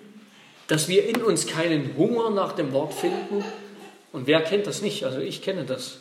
Dass 0.66 0.88
wir 0.88 1.08
in 1.08 1.22
uns 1.22 1.46
keinen 1.46 1.96
Hunger 1.96 2.30
nach 2.30 2.52
dem 2.52 2.72
Wort 2.72 2.92
finden? 2.92 3.42
Und 4.12 4.26
wer 4.26 4.42
kennt 4.42 4.66
das 4.66 4.82
nicht? 4.82 5.04
Also 5.04 5.18
ich 5.18 5.40
kenne 5.40 5.64
das. 5.64 5.98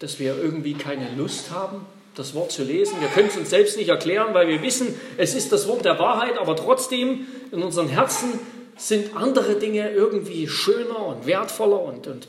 Dass 0.00 0.18
wir 0.18 0.36
irgendwie 0.36 0.74
keine 0.74 1.14
Lust 1.16 1.52
haben, 1.52 1.86
das 2.16 2.34
Wort 2.34 2.50
zu 2.50 2.64
lesen. 2.64 3.00
Wir 3.00 3.08
können 3.08 3.28
es 3.28 3.36
uns 3.36 3.50
selbst 3.50 3.76
nicht 3.76 3.88
erklären, 3.88 4.34
weil 4.34 4.48
wir 4.48 4.60
wissen, 4.62 4.98
es 5.16 5.34
ist 5.34 5.52
das 5.52 5.68
Wort 5.68 5.84
der 5.84 5.98
Wahrheit, 6.00 6.36
aber 6.36 6.56
trotzdem 6.56 7.26
in 7.52 7.62
unseren 7.62 7.88
Herzen 7.88 8.40
sind 8.76 9.16
andere 9.16 9.56
Dinge 9.56 9.90
irgendwie 9.90 10.48
schöner 10.48 11.06
und 11.06 11.26
wertvoller 11.26 11.80
und, 11.80 12.06
und 12.08 12.28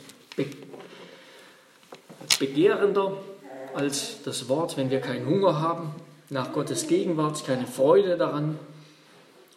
begehrender 2.39 3.17
als 3.73 4.23
das 4.23 4.49
Wort, 4.49 4.77
wenn 4.77 4.89
wir 4.89 4.99
keinen 4.99 5.25
Hunger 5.25 5.59
haben 5.59 5.93
nach 6.29 6.53
Gottes 6.53 6.87
Gegenwart, 6.87 7.45
keine 7.45 7.67
Freude 7.67 8.17
daran. 8.17 8.57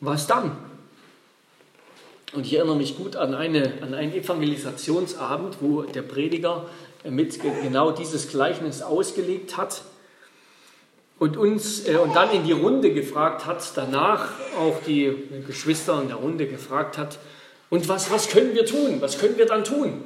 Was 0.00 0.26
dann? 0.26 0.56
Und 2.32 2.46
ich 2.46 2.54
erinnere 2.54 2.76
mich 2.76 2.96
gut 2.96 3.16
an, 3.16 3.34
eine, 3.34 3.74
an 3.80 3.94
einen 3.94 4.12
Evangelisationsabend, 4.12 5.58
wo 5.60 5.82
der 5.82 6.02
Prediger 6.02 6.66
mit 7.04 7.40
genau 7.40 7.92
dieses 7.92 8.28
Gleichnis 8.28 8.82
ausgelegt 8.82 9.56
hat 9.56 9.82
und 11.18 11.36
uns 11.36 11.86
äh, 11.86 11.96
und 11.96 12.16
dann 12.16 12.30
in 12.32 12.44
die 12.44 12.52
Runde 12.52 12.92
gefragt 12.92 13.46
hat, 13.46 13.62
danach 13.76 14.30
auch 14.58 14.82
die 14.86 15.12
Geschwister 15.46 16.00
in 16.02 16.08
der 16.08 16.16
Runde 16.16 16.46
gefragt 16.46 16.98
hat, 16.98 17.18
und 17.70 17.88
was, 17.88 18.10
was 18.10 18.28
können 18.28 18.54
wir 18.54 18.66
tun? 18.66 19.00
Was 19.00 19.18
können 19.18 19.36
wir 19.36 19.46
dann 19.46 19.64
tun? 19.64 20.00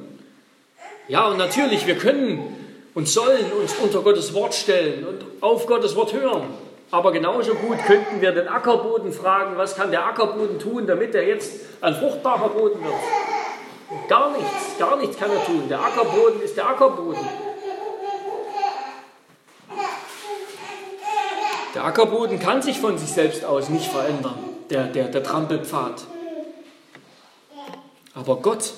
Ja, 1.09 1.29
und 1.29 1.39
natürlich, 1.39 1.87
wir 1.87 1.97
können 1.97 2.57
und 2.95 3.09
sollen 3.09 3.53
uns 3.53 3.74
unter 3.82 4.01
Gottes 4.01 4.34
Wort 4.34 4.55
stellen 4.55 5.07
und 5.07 5.24
auf 5.41 5.66
Gottes 5.66 5.95
Wort 5.97 6.12
hören. 6.12 6.49
Aber 6.91 7.12
genauso 7.12 7.55
gut 7.55 7.78
könnten 7.86 8.20
wir 8.20 8.32
den 8.32 8.49
Ackerboden 8.49 9.12
fragen, 9.12 9.57
was 9.57 9.76
kann 9.76 9.91
der 9.91 10.07
Ackerboden 10.07 10.59
tun, 10.59 10.86
damit 10.86 11.14
er 11.14 11.26
jetzt 11.26 11.53
ein 11.82 11.95
fruchtbarer 11.95 12.49
Boden 12.49 12.82
wird. 12.82 14.09
Gar 14.09 14.32
nichts, 14.32 14.78
gar 14.78 14.97
nichts 14.97 15.18
kann 15.18 15.30
er 15.30 15.45
tun. 15.45 15.68
Der 15.68 15.80
Ackerboden 15.80 16.41
ist 16.43 16.57
der 16.57 16.68
Ackerboden. 16.68 17.26
Der 21.74 21.84
Ackerboden 21.84 22.39
kann 22.39 22.62
sich 22.62 22.80
von 22.80 22.97
sich 22.97 23.11
selbst 23.11 23.45
aus 23.45 23.68
nicht 23.68 23.91
verändern, 23.91 24.39
der, 24.70 24.84
der, 24.84 25.09
der 25.09 25.22
Trampelpfad. 25.22 26.03
Aber 28.14 28.36
Gott, 28.36 28.72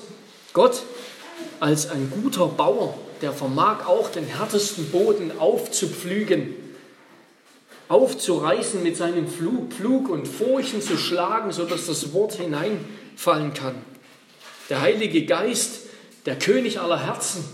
Gott 0.52 0.82
als 1.60 1.90
ein 1.90 2.12
guter 2.22 2.46
Bauer, 2.46 2.94
der 3.22 3.32
vermag 3.32 3.86
auch 3.86 4.10
den 4.10 4.24
härtesten 4.24 4.90
Boden 4.90 5.38
aufzupflügen, 5.38 6.54
aufzureißen 7.88 8.82
mit 8.82 8.96
seinem 8.96 9.28
Flug, 9.28 9.72
Pflug 9.72 10.08
und 10.08 10.26
Furchen 10.26 10.80
zu 10.80 10.96
schlagen, 10.96 11.52
sodass 11.52 11.86
das 11.86 12.12
Wort 12.12 12.34
hineinfallen 12.34 13.52
kann. 13.52 13.74
Der 14.68 14.80
Heilige 14.80 15.26
Geist, 15.26 15.80
der 16.24 16.38
König 16.38 16.80
aller 16.80 17.00
Herzen, 17.00 17.44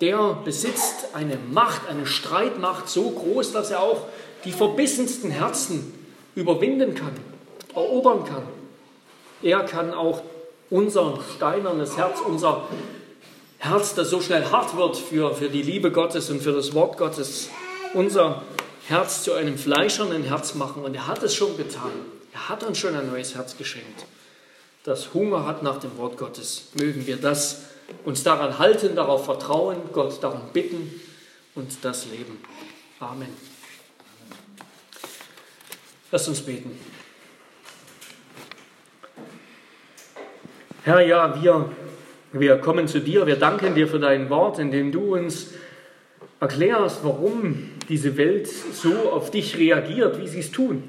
der 0.00 0.34
besitzt 0.44 1.14
eine 1.14 1.38
Macht, 1.50 1.88
eine 1.88 2.06
Streitmacht 2.06 2.88
so 2.88 3.10
groß, 3.10 3.52
dass 3.52 3.70
er 3.70 3.82
auch 3.82 4.02
die 4.44 4.52
verbissensten 4.52 5.30
Herzen 5.30 5.94
überwinden 6.34 6.94
kann, 6.94 7.12
erobern 7.74 8.24
kann. 8.24 8.42
Er 9.42 9.60
kann 9.64 9.94
auch 9.94 10.22
unser 10.68 11.20
steinernes 11.34 11.96
Herz, 11.96 12.20
unser 12.20 12.68
Herz, 13.58 13.94
das 13.94 14.10
so 14.10 14.20
schnell 14.20 14.44
hart 14.50 14.76
wird 14.76 14.96
für, 14.96 15.34
für 15.34 15.48
die 15.48 15.62
Liebe 15.62 15.90
Gottes 15.90 16.30
und 16.30 16.42
für 16.42 16.52
das 16.52 16.74
Wort 16.74 16.98
Gottes, 16.98 17.48
unser 17.94 18.42
Herz 18.86 19.22
zu 19.22 19.32
einem 19.32 19.58
fleischernen 19.58 20.22
Herz 20.22 20.54
machen. 20.54 20.84
Und 20.84 20.94
er 20.94 21.06
hat 21.06 21.22
es 21.22 21.34
schon 21.34 21.56
getan. 21.56 21.90
Er 22.32 22.48
hat 22.48 22.62
uns 22.62 22.78
schon 22.78 22.94
ein 22.94 23.10
neues 23.10 23.34
Herz 23.34 23.56
geschenkt, 23.56 24.04
das 24.84 25.14
Hunger 25.14 25.46
hat 25.46 25.62
nach 25.62 25.80
dem 25.80 25.96
Wort 25.96 26.18
Gottes. 26.18 26.68
Mögen 26.74 27.06
wir 27.06 27.16
das 27.16 27.62
uns 28.04 28.22
daran 28.22 28.58
halten, 28.58 28.94
darauf 28.94 29.24
vertrauen, 29.24 29.78
Gott 29.92 30.22
darum 30.22 30.42
bitten 30.52 31.00
und 31.54 31.72
das 31.82 32.06
leben. 32.06 32.38
Amen. 33.00 33.28
Lass 36.12 36.28
uns 36.28 36.40
beten. 36.40 36.78
Herr, 40.84 41.00
ja, 41.00 41.42
wir 41.42 41.70
wir 42.32 42.56
kommen 42.58 42.88
zu 42.88 43.00
dir, 43.00 43.26
wir 43.26 43.36
danken 43.36 43.74
dir 43.74 43.88
für 43.88 43.98
dein 43.98 44.30
Wort, 44.30 44.58
in 44.58 44.70
dem 44.70 44.92
du 44.92 45.14
uns 45.14 45.54
erklärst, 46.40 47.00
warum 47.02 47.70
diese 47.88 48.16
Welt 48.16 48.48
so 48.48 49.10
auf 49.10 49.30
dich 49.30 49.56
reagiert, 49.56 50.20
wie 50.20 50.26
sie 50.26 50.40
es 50.40 50.50
tun. 50.50 50.82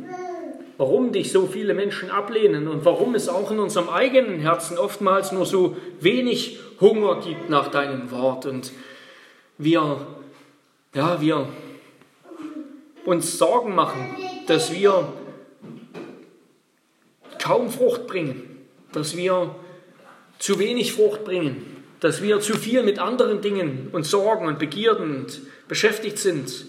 Warum 0.78 1.12
dich 1.12 1.32
so 1.32 1.48
viele 1.48 1.74
Menschen 1.74 2.12
ablehnen 2.12 2.68
und 2.68 2.86
warum 2.86 3.16
es 3.16 3.30
auch 3.30 3.50
in 3.50 3.60
unserem 3.60 3.90
eigenen 3.90 4.40
Herzen 4.40 4.78
oftmals 4.78 5.32
nur 5.32 5.46
so 5.46 5.76
wenig 6.00 6.60
Hunger 6.80 7.20
gibt 7.22 7.50
nach 7.50 7.70
deinem 7.70 8.12
Wort. 8.12 8.46
Und 8.46 8.72
wir, 9.58 10.06
ja, 10.94 11.20
wir 11.20 11.48
uns 13.06 13.38
Sorgen 13.38 13.74
machen, 13.74 14.16
dass 14.48 14.72
wir 14.72 15.12
kaum 17.42 17.70
Frucht 17.70 18.06
bringen, 18.06 18.60
dass 18.92 19.18
wir 19.18 19.56
zu 20.40 20.60
wenig 20.60 20.94
Frucht 20.94 21.24
bringen, 21.24 21.84
dass 22.00 22.22
wir 22.22 22.40
zu 22.40 22.56
viel 22.56 22.84
mit 22.84 23.00
anderen 23.00 23.42
Dingen 23.42 23.90
und 23.92 24.06
Sorgen 24.06 24.48
und 24.48 24.60
Begierden 24.60 25.26
beschäftigt 25.68 26.20
sind, 26.20 26.66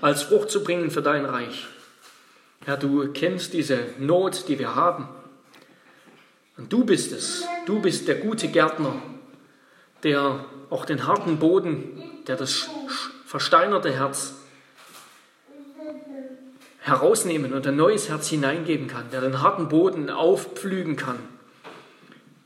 als 0.00 0.22
Frucht 0.22 0.50
zu 0.50 0.64
bringen 0.64 0.90
für 0.90 1.02
dein 1.02 1.24
Reich. 1.24 1.66
Herr, 2.64 2.76
du 2.76 3.12
kennst 3.12 3.52
diese 3.52 3.78
Not, 3.98 4.48
die 4.48 4.58
wir 4.58 4.74
haben. 4.74 5.08
Und 6.56 6.72
du 6.72 6.84
bist 6.84 7.12
es. 7.12 7.44
Du 7.66 7.80
bist 7.80 8.08
der 8.08 8.16
gute 8.16 8.48
Gärtner, 8.48 8.94
der 10.02 10.44
auch 10.70 10.84
den 10.84 11.06
harten 11.06 11.38
Boden, 11.38 12.02
der 12.26 12.36
das 12.36 12.68
versteinerte 13.26 13.92
Herz 13.92 14.34
herausnehmen 16.80 17.52
und 17.52 17.66
ein 17.66 17.76
neues 17.76 18.08
Herz 18.08 18.28
hineingeben 18.28 18.88
kann, 18.88 19.10
der 19.10 19.20
den 19.20 19.40
harten 19.40 19.68
Boden 19.68 20.10
aufpflügen 20.10 20.96
kann 20.96 21.18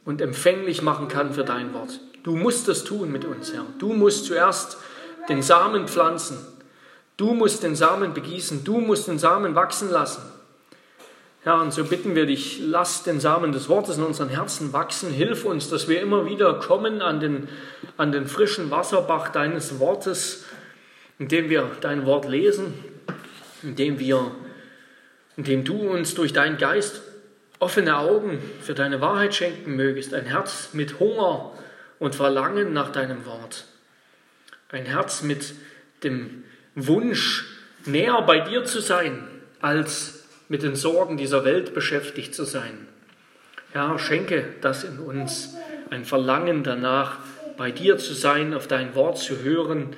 und 0.09 0.22
empfänglich 0.22 0.80
machen 0.80 1.09
kann 1.09 1.34
für 1.34 1.44
dein 1.44 1.74
Wort. 1.74 2.00
Du 2.22 2.34
musst 2.34 2.66
das 2.66 2.82
tun 2.82 3.12
mit 3.12 3.26
uns, 3.26 3.52
Herr. 3.52 3.66
Du 3.78 3.92
musst 3.92 4.24
zuerst 4.24 4.78
den 5.28 5.42
Samen 5.42 5.86
pflanzen. 5.86 6.38
Du 7.18 7.34
musst 7.34 7.62
den 7.62 7.76
Samen 7.76 8.14
begießen. 8.14 8.64
Du 8.64 8.80
musst 8.80 9.06
den 9.06 9.18
Samen 9.18 9.54
wachsen 9.54 9.90
lassen. 9.90 10.22
Herr, 11.42 11.61
und 11.61 11.74
so 11.74 11.84
bitten 11.84 12.14
wir 12.14 12.24
dich, 12.24 12.59
lass 12.64 13.02
den 13.02 13.20
Samen 13.20 13.52
des 13.52 13.68
Wortes 13.68 13.98
in 13.98 14.02
unseren 14.02 14.30
Herzen 14.30 14.72
wachsen. 14.72 15.11
Hilf 15.11 15.44
uns, 15.44 15.68
dass 15.68 15.88
wir 15.88 16.00
immer 16.00 16.24
wieder 16.24 16.54
kommen 16.54 17.02
an 17.02 17.20
den, 17.20 17.46
an 17.98 18.11
den 18.11 18.28
frischen 18.28 18.70
Wasserbach 18.70 19.28
deines 19.28 19.78
Wortes, 19.78 20.46
indem 21.18 21.50
wir 21.50 21.70
dein 21.82 22.06
Wort 22.06 22.26
lesen, 22.26 22.72
indem 23.62 23.98
wir, 23.98 24.30
indem 25.36 25.64
du 25.64 25.74
uns 25.90 26.14
durch 26.14 26.32
deinen 26.32 26.56
Geist 26.56 27.02
offene 27.59 27.98
Augen 27.98 28.38
für 28.62 28.74
deine 28.74 29.00
Wahrheit 29.00 29.34
schenken 29.34 29.76
mögest, 29.76 30.14
ein 30.14 30.26
Herz 30.26 30.70
mit 30.72 31.00
Hunger 31.00 31.52
und 31.98 32.14
Verlangen 32.14 32.72
nach 32.72 32.92
deinem 32.92 33.26
Wort, 33.26 33.66
ein 34.70 34.84
Herz 34.84 35.22
mit 35.22 35.54
dem 36.04 36.44
Wunsch, 36.74 37.46
näher 37.84 38.22
bei 38.22 38.40
dir 38.40 38.64
zu 38.64 38.80
sein, 38.80 39.26
als 39.61 40.24
mit 40.48 40.62
den 40.62 40.76
Sorgen 40.76 41.16
dieser 41.16 41.44
Welt 41.44 41.74
beschäftigt 41.74 42.34
zu 42.34 42.44
sein. 42.44 42.86
Herr, 43.72 43.98
schenke 43.98 44.44
das 44.61 44.84
in 44.84 44.98
uns, 44.98 45.56
ein 45.90 46.04
Verlangen 46.04 46.62
danach, 46.62 47.18
bei 47.56 47.70
dir 47.72 47.98
zu 47.98 48.14
sein, 48.14 48.54
auf 48.54 48.68
dein 48.68 48.94
Wort 48.94 49.18
zu 49.18 49.42
hören 49.42 49.96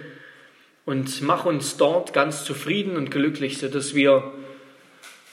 und 0.87 1.21
mach 1.23 1.45
uns 1.45 1.77
dort 1.77 2.13
ganz 2.13 2.45
zufrieden 2.45 2.97
und 2.97 3.11
glücklich, 3.11 3.59
sodass 3.59 3.95
wir 3.95 4.33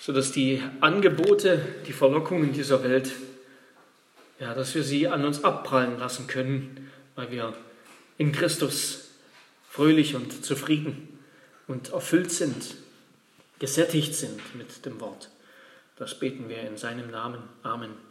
sodass 0.08 0.32
die 0.32 0.64
Angebote, 0.80 1.62
die 1.86 1.92
Verlockungen 1.92 2.54
dieser 2.54 2.82
Welt, 2.82 3.12
ja, 4.40 4.54
dass 4.54 4.74
wir 4.74 4.82
sie 4.82 5.10
an 5.10 5.26
uns 5.26 5.44
abprallen 5.44 6.00
lassen 6.00 6.28
können, 6.28 6.90
weil 7.16 7.30
wir 7.30 7.54
in 8.18 8.32
Christus 8.32 9.10
fröhlich 9.70 10.16
und 10.16 10.46
zufrieden 10.46 11.20
und 11.68 11.92
erfüllt 11.92 12.32
sind, 12.32 12.76
gesättigt 13.60 14.16
sind 14.16 14.56
mit 14.56 14.86
dem 14.86 15.02
Wort. 15.02 15.30
Das 15.98 16.18
beten 16.18 16.48
wir 16.48 16.62
in 16.62 16.78
seinem 16.78 17.12
Namen. 17.12 17.44
Amen. 17.64 18.07